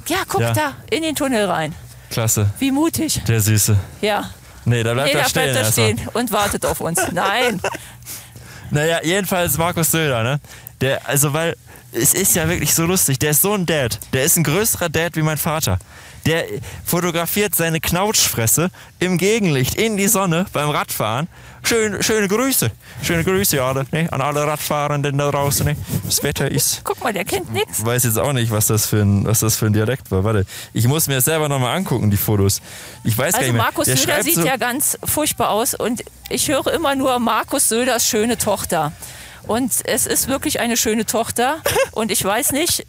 [0.06, 0.52] Ja, guck Ja.
[0.52, 1.74] da, in den Tunnel rein.
[2.10, 2.50] Klasse.
[2.58, 3.22] Wie mutig.
[3.26, 3.76] Der Süße.
[4.00, 4.30] Ja.
[4.64, 5.52] Nee, da bleibt Nee, er da stehen.
[5.52, 7.00] bleibt er stehen und wartet auf uns.
[7.12, 7.60] Nein.
[8.70, 10.40] Naja, jedenfalls Markus Söder, ne?
[10.80, 11.56] Der, also weil,
[11.92, 13.18] es ist ja wirklich so lustig.
[13.18, 13.98] Der ist so ein Dad.
[14.12, 15.78] Der ist ein größerer Dad wie mein Vater.
[16.26, 16.44] Der
[16.84, 18.70] fotografiert seine Knautschfresse
[19.00, 21.26] im Gegenlicht in die Sonne beim Radfahren.
[21.64, 22.70] Schön, schöne Grüße.
[23.02, 24.08] Schöne Grüße alle, ne?
[24.12, 25.66] an alle Radfahrenden da draußen.
[25.66, 25.76] Ne?
[26.04, 27.80] Das Wetter ist Guck mal, der kennt nichts.
[27.80, 30.22] Ich weiß jetzt auch nicht, was das für ein, was das für ein Dialekt war.
[30.22, 32.60] Warte, ich muss mir das selber nochmal angucken, die Fotos.
[33.04, 33.62] Ich weiß gar Also nicht mehr.
[33.62, 37.68] Markus Der Söder sieht so, ja ganz furchtbar aus und ich höre immer nur Markus
[37.68, 38.92] Söders schöne Tochter.
[39.46, 41.56] Und es ist wirklich eine schöne Tochter
[41.92, 42.84] und ich weiß nicht,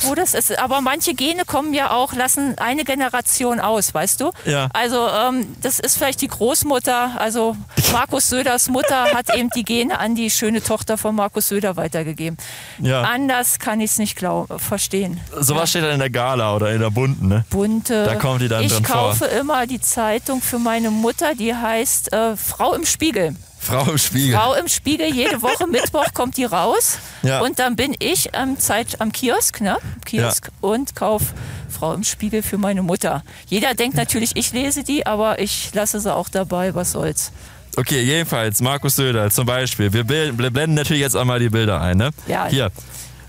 [0.00, 0.58] wo das ist.
[0.58, 4.32] Aber manche Gene kommen ja auch, lassen eine Generation aus, weißt du?
[4.44, 4.68] Ja.
[4.72, 7.56] Also ähm, das ist vielleicht die Großmutter, also
[7.92, 12.36] Markus Söders Mutter hat eben die Gene an die schöne Tochter von Markus Söder weitergegeben.
[12.78, 13.02] Ja.
[13.02, 15.20] Anders kann ich es nicht glaub, verstehen.
[15.38, 17.44] Sowas steht dann in der Gala oder in der Bunten, ne?
[17.50, 18.04] bunte.
[18.04, 18.96] Da kommt die dann ich drin vor.
[18.96, 23.34] kaufe immer die Zeitung für meine Mutter, die heißt äh, Frau im Spiegel.
[23.58, 24.36] Frau im Spiegel.
[24.36, 26.98] Frau im Spiegel, jede Woche Mittwoch kommt die raus.
[27.22, 27.40] Ja.
[27.40, 29.78] Und dann bin ich am, Zeit, am Kiosk, ne?
[30.04, 31.26] Kiosk und kaufe
[31.68, 33.22] Frau im Spiegel für meine Mutter.
[33.48, 37.32] Jeder denkt natürlich, ich lese die, aber ich lasse sie auch dabei, was soll's.
[37.76, 39.92] Okay, jedenfalls, Markus Söder zum Beispiel.
[39.92, 42.10] Wir blenden natürlich jetzt einmal die Bilder ein, ne?
[42.26, 42.46] Ja.
[42.46, 42.70] Hier,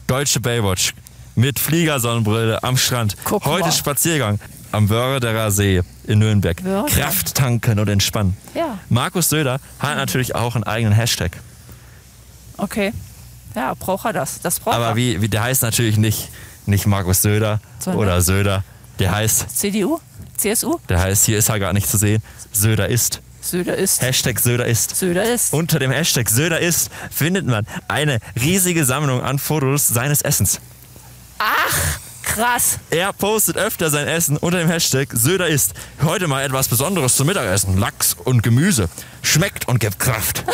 [0.06, 0.94] deutsche Baywatch
[1.36, 3.16] mit Fliegersonnenbrille am Strand.
[3.24, 3.72] Guck Heute mal.
[3.72, 4.40] Spaziergang
[4.72, 6.64] am Wörderer See in Nürnberg.
[6.64, 6.88] Wörder.
[6.92, 8.38] Kraft tanken und entspannen.
[8.54, 8.80] Ja.
[8.90, 11.38] Markus Söder hat natürlich auch einen eigenen Hashtag.
[12.58, 12.94] Okay.
[13.56, 14.40] Ja, braucht er das.
[14.42, 14.96] Das braucht Aber er.
[14.96, 16.30] wie, wie, der heißt natürlich nicht,
[16.66, 18.02] nicht Markus Söder Sondern?
[18.04, 18.64] oder Söder.
[19.00, 20.00] Der heißt, CDU?
[20.36, 20.78] CSU?
[20.90, 23.22] der heißt, hier ist er gar nicht zu sehen, Söder ist.
[23.42, 24.02] Söder ist.
[24.02, 24.96] Hashtag Söder ist.
[24.96, 25.54] Söder ist.
[25.54, 30.60] Unter dem Hashtag Söder ist findet man eine riesige Sammlung an Fotos seines Essens.
[31.40, 32.80] Ach, krass.
[32.90, 35.74] Er postet öfter sein Essen unter dem Hashtag Söder ist.
[36.04, 37.78] Heute mal etwas Besonderes zum Mittagessen.
[37.78, 38.90] Lachs und Gemüse.
[39.22, 40.44] Schmeckt und gibt Kraft.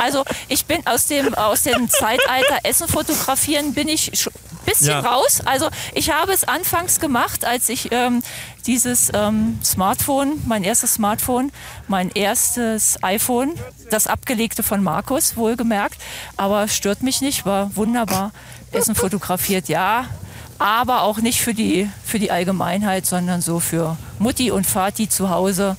[0.00, 4.86] Also ich bin aus dem, aus dem Zeitalter Essen fotografieren bin ich schon ein bisschen
[4.90, 5.00] Ja.
[5.00, 5.40] raus.
[5.44, 8.22] Also ich habe es anfangs gemacht, als ich ähm,
[8.64, 11.50] dieses ähm, Smartphone, mein erstes Smartphone,
[11.88, 13.54] mein erstes iPhone,
[13.90, 16.00] das abgelegte von Markus, wohlgemerkt,
[16.36, 18.30] aber stört mich nicht, war wunderbar.
[18.70, 20.04] Essen fotografiert, ja.
[20.58, 25.30] Aber auch nicht für die, für die Allgemeinheit, sondern so für Mutti und Vati zu
[25.30, 25.76] Hause.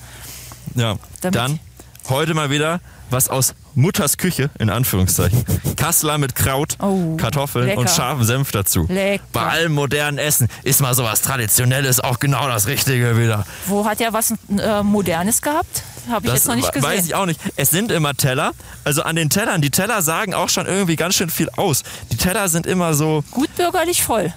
[0.76, 0.96] Ja.
[1.22, 1.60] Dann
[2.08, 2.80] heute mal wieder
[3.12, 5.44] was aus Mutters Küche, in Anführungszeichen.
[5.76, 7.80] Kassler mit Kraut, Oh, Kartoffeln lecker.
[7.80, 8.86] und scharfem Senf dazu.
[8.88, 9.24] Lecker.
[9.34, 13.46] Bei allem modernen Essen ist mal sowas Traditionelles auch genau das Richtige wieder.
[13.66, 15.82] Wo hat er was äh, Modernes gehabt?
[16.10, 16.88] Habe ich Das jetzt noch nicht gesehen.
[16.90, 17.40] weiß ich auch nicht.
[17.56, 18.52] Es sind immer Teller.
[18.84, 21.84] Also an den Tellern, die Teller sagen auch schon irgendwie ganz schön viel aus.
[22.12, 24.32] Die Teller sind immer so, Gut bürgerlich voll.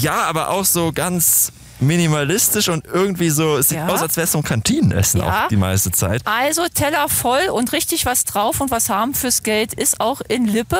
[0.00, 3.88] Ja, aber auch so ganz minimalistisch und irgendwie so, es sieht Ja.
[3.88, 5.44] aus, als wäre es so ein Kantinenessen Ja.
[5.44, 6.22] auch die meiste Zeit.
[6.24, 10.46] Also Teller voll und richtig was drauf und was haben fürs Geld ist auch in
[10.46, 10.78] Lippe,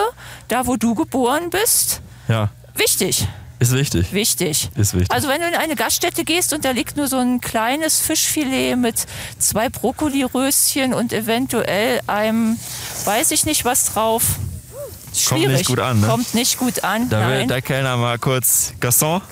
[0.49, 3.27] da wo du geboren bist, Ja, wichtig.
[3.59, 4.13] ist wichtig.
[4.13, 4.71] Wichtig.
[4.77, 5.11] Ist wichtig.
[5.11, 8.77] Also wenn du in eine Gaststätte gehst und da liegt nur so ein kleines Fischfilet
[8.77, 9.05] mit
[9.39, 12.57] zwei Brokkoliröschen und eventuell einem,
[13.05, 14.23] weiß ich nicht was drauf.
[15.15, 15.59] Schwierig.
[15.59, 16.07] nicht gut an, ne?
[16.07, 17.09] Kommt nicht gut an.
[17.09, 17.49] Da will Nein.
[17.49, 19.23] der Kellner mal kurz Gasson,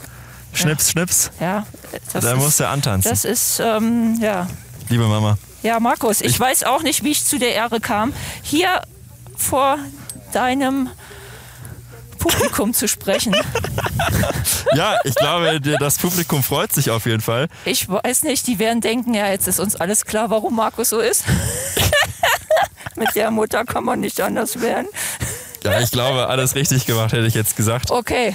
[0.52, 1.30] schnips, schnips.
[1.40, 1.66] ja,
[2.12, 3.10] das Da muss er antanzen.
[3.10, 4.46] Das ist, ähm, ja,
[4.88, 5.38] Liebe Mama.
[5.62, 8.12] Ja, Markus, ich, weiß auch nicht, wie ich zu der Ehre kam,
[8.42, 8.82] hier
[9.36, 9.78] vor
[10.32, 10.90] deinem
[12.18, 13.34] Publikum zu sprechen.
[14.74, 17.48] Ja, ich glaube, das Publikum freut sich auf jeden Fall.
[17.66, 21.00] Ich weiß nicht, die werden denken, ja, jetzt ist uns alles klar, warum Markus so
[21.00, 21.24] ist.
[22.96, 24.88] Mit der Mutter kann man nicht anders werden.
[25.64, 27.90] Ja, ich glaube, alles richtig gemacht, hätte ich jetzt gesagt.
[27.90, 28.34] Okay,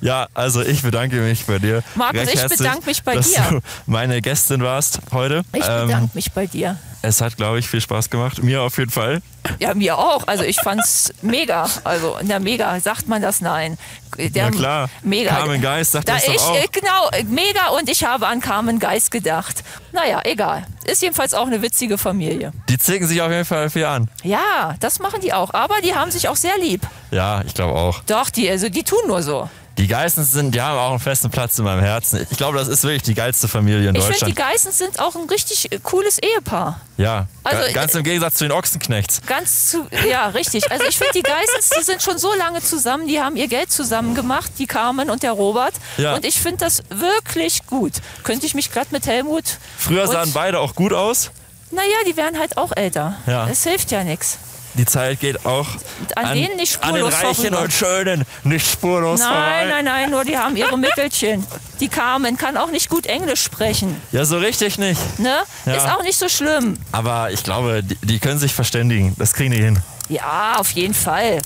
[0.00, 1.82] Ja, also ich bedanke mich bei dir.
[1.94, 3.42] Markus, ich bedanke mich bei dass dir.
[3.50, 5.42] du meine Gästin warst heute.
[5.54, 6.76] ich Ähm, bedanke mich bei dir.
[7.02, 8.42] es hat, glaube ich, viel Spaß gemacht.
[8.42, 9.22] Mir auf jeden Fall.
[9.58, 10.26] Ja, mir auch.
[10.26, 11.68] Also ich fand's mega.
[11.84, 13.40] Also, na mega, sagt man das?
[13.40, 13.78] Nein.
[14.18, 14.90] Der, Na klar.
[15.02, 15.30] Mega.
[15.34, 16.56] Carmen Geist sagt da das ich, auch.
[16.72, 19.62] Genau, mega und ich habe an Carmen Geist gedacht.
[19.92, 20.66] Naja, egal.
[20.84, 22.52] Ist jedenfalls auch eine witzige Familie.
[22.68, 24.08] Die zicken sich auf jeden Fall viel an.
[24.22, 25.52] Ja, das machen die auch.
[25.54, 26.82] Aber die haben sich auch sehr lieb.
[27.10, 28.00] Ja, ich glaube auch.
[28.06, 29.48] Doch, die, also die tun nur so.
[29.78, 32.26] Die Geissens sind, die haben auch einen festen Platz in meinem Herzen.
[32.30, 34.36] Ich glaube, das ist wirklich die geilste Familie in Ich finde, die Deutschland.
[34.52, 36.80] Geissens sind auch ein richtig äh, cooles Ehepaar.
[36.96, 39.20] Ja, Also, ga- ganz im Gegensatz zu den Ochsenknechts.
[39.26, 40.70] Ganz zu, ja, richtig.
[40.70, 43.70] Also ich finde, die Geissens, die sind schon so lange zusammen, die haben ihr Geld
[43.70, 45.74] zusammen gemacht, die Carmen und der Robert.
[45.98, 46.14] Ja.
[46.14, 47.92] Und ich finde das wirklich gut.
[48.22, 49.44] Könnte ich mich glatt mit Helmut.
[49.76, 51.30] Früher sahen beide auch gut aus.
[51.70, 53.16] Naja, die werden halt auch älter.
[53.26, 53.46] Ja.
[53.48, 54.38] Es hilft ja nichts.
[54.76, 55.66] Die Zeit geht auch
[56.14, 57.60] An denen nicht an den spurlos Reichen vorüber.
[57.62, 59.66] und Schönen nicht spurlos Nein, vorbei.
[59.70, 61.46] nein, nein, nur die haben ihre Mittelchen.
[61.80, 64.00] Die Carmen kann auch nicht gut Englisch sprechen.
[64.12, 65.00] Ja, so richtig nicht.
[65.18, 65.38] Ne?
[65.64, 65.74] Ja.
[65.76, 66.76] Ist auch nicht so schlimm.
[66.92, 69.14] Aber ich glaube, die, die können sich verständigen.
[69.18, 69.78] Das kriegen die hin.
[70.08, 71.40] Ja, auf jeden Fall.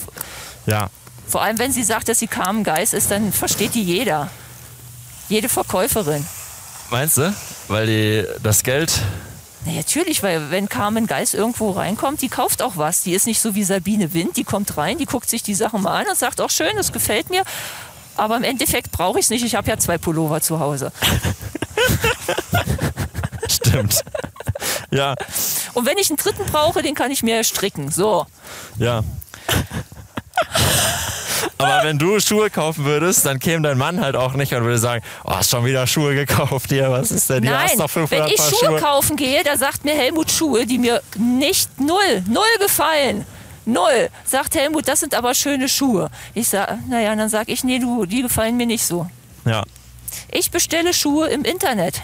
[0.66, 0.88] Ja.
[1.28, 4.28] Vor allem, wenn sie sagt, dass sie Carmen Geist ist, dann versteht die jeder.
[5.28, 6.26] Jede Verkäuferin.
[6.90, 7.32] Meinst du?
[7.68, 8.92] Weil die das Geld.
[9.66, 13.02] Na, natürlich, weil wenn Carmen Geist irgendwo reinkommt, die kauft auch was.
[13.02, 15.82] Die ist nicht so wie Sabine Wind, die kommt rein, die guckt sich die Sachen
[15.82, 17.42] mal an und sagt, auch schön, das gefällt mir.
[18.16, 19.44] Aber im Endeffekt brauche ich es nicht.
[19.44, 20.92] Ich habe ja zwei Pullover zu Hause.
[23.48, 24.02] Stimmt.
[24.90, 25.14] ja,
[25.74, 27.90] Und wenn ich einen dritten brauche, den kann ich mir stricken.
[27.90, 28.26] So.
[28.78, 29.02] ja.
[31.58, 34.78] Aber wenn du Schuhe kaufen würdest, dann käme dein Mann halt auch nicht und würde
[34.78, 37.42] sagen, oh, hast schon wieder Schuhe gekauft hier, was ist denn?
[37.42, 38.80] Hier Nein, hast noch 500 wenn ich Schuhe, Schuhe.
[38.80, 43.24] kaufen gehe, da sagt mir Helmut Schuhe, die mir nicht null, null gefallen.
[43.66, 44.08] Null.
[44.24, 46.10] Sagt Helmut, das sind aber schöne Schuhe.
[46.34, 49.06] Ich sage, naja, dann sage ich, nee, du, die gefallen mir nicht so.
[49.44, 49.62] Ja,
[50.32, 52.02] Ich bestelle Schuhe im Internet.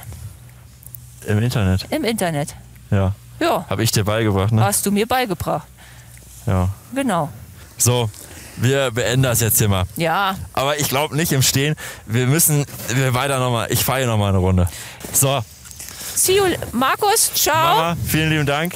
[1.27, 1.87] im Internet.
[1.91, 2.55] Im Internet.
[2.91, 4.63] Ja, Ja, habe ich dir beigebracht, ne?
[4.65, 5.67] hast du mir beigebracht.
[6.47, 6.69] Ja.
[6.95, 7.31] Genau.
[7.79, 8.11] So,
[8.57, 9.85] wir beenden das jetzt hier mal.
[9.97, 11.75] Ja, Aber ich glaube nicht im Stehen.
[12.07, 13.71] Wir müssen wir weiter nochmal.
[13.71, 14.69] Ich fahre hier nochmal eine Runde.
[15.13, 15.43] So,
[16.15, 16.45] see you.
[16.73, 17.77] Markus, ciao.
[17.77, 18.75] Mama, vielen lieben Dank.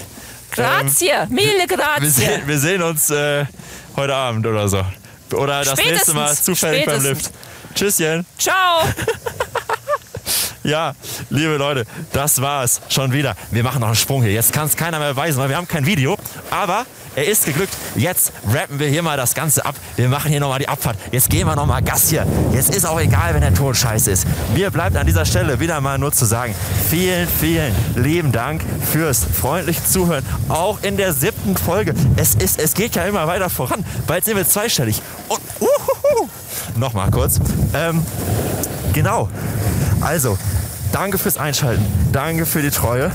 [0.51, 1.12] Grazie.
[1.28, 2.11] Mille Wir grazie.
[2.11, 3.46] sehen, wir sehen uns äh,
[3.96, 4.84] heute Abend oder so.
[5.32, 6.44] Oder das nächste Mal Spätestens.
[6.44, 7.32] zufällig beim Spätestens.
[7.32, 7.76] Lift.
[7.76, 8.26] Tschüsschen.
[8.36, 8.82] Ciao.
[10.62, 10.92] Ja,
[11.30, 13.34] liebe Leute, das war's schon wieder.
[13.50, 14.32] Wir machen noch einen Sprung hier.
[14.32, 16.18] Jetzt kann es keiner mehr beweisen, weil wir haben kein Video.
[16.50, 16.84] Aber
[17.16, 17.72] er ist geglückt.
[17.96, 19.74] Jetzt rappen wir hier mal das Ganze ab.
[19.96, 20.98] Wir machen hier nochmal die Abfahrt.
[21.12, 22.26] Jetzt gehen wir nochmal Gas hier.
[22.52, 24.26] Jetzt ist auch egal, wenn der Ton scheiße ist.
[24.54, 26.54] Mir bleibt an dieser Stelle wieder mal nur zu sagen,
[26.90, 30.24] vielen, vielen lieben Dank fürs freundliche Zuhören.
[30.50, 31.94] Auch in der siebten Folge.
[32.16, 33.84] Es, ist, es geht ja immer weiter voran.
[34.06, 35.00] Bald sind wir zweistellig.
[35.28, 36.28] Und uhuhu.
[36.76, 37.40] nochmal kurz.
[37.72, 38.04] Ähm,
[38.92, 39.28] Genau.
[40.01, 40.38] Also,
[40.92, 41.84] danke fürs Einschalten.
[42.12, 43.11] Danke für die Treue.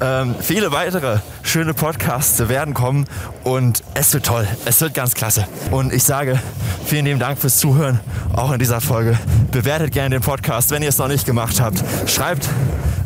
[0.00, 3.06] Ähm, viele weitere schöne Podcasts werden kommen
[3.44, 4.46] und es wird toll.
[4.64, 5.46] Es wird ganz klasse.
[5.70, 6.40] Und ich sage
[6.84, 8.00] vielen lieben Dank fürs Zuhören,
[8.34, 9.18] auch in dieser Folge.
[9.52, 11.82] Bewertet gerne den Podcast, wenn ihr es noch nicht gemacht habt.
[12.06, 12.48] Schreibt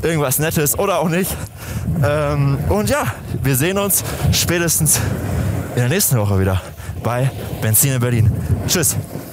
[0.03, 1.31] irgendwas Nettes oder auch nicht.
[2.03, 3.05] Ähm, und ja,
[3.43, 4.03] wir sehen uns
[4.33, 4.99] spätestens
[5.75, 6.63] in der nächsten Woche wieder
[7.03, 8.33] bei Benzin in Berlin.
[8.67, 8.97] Tschüss.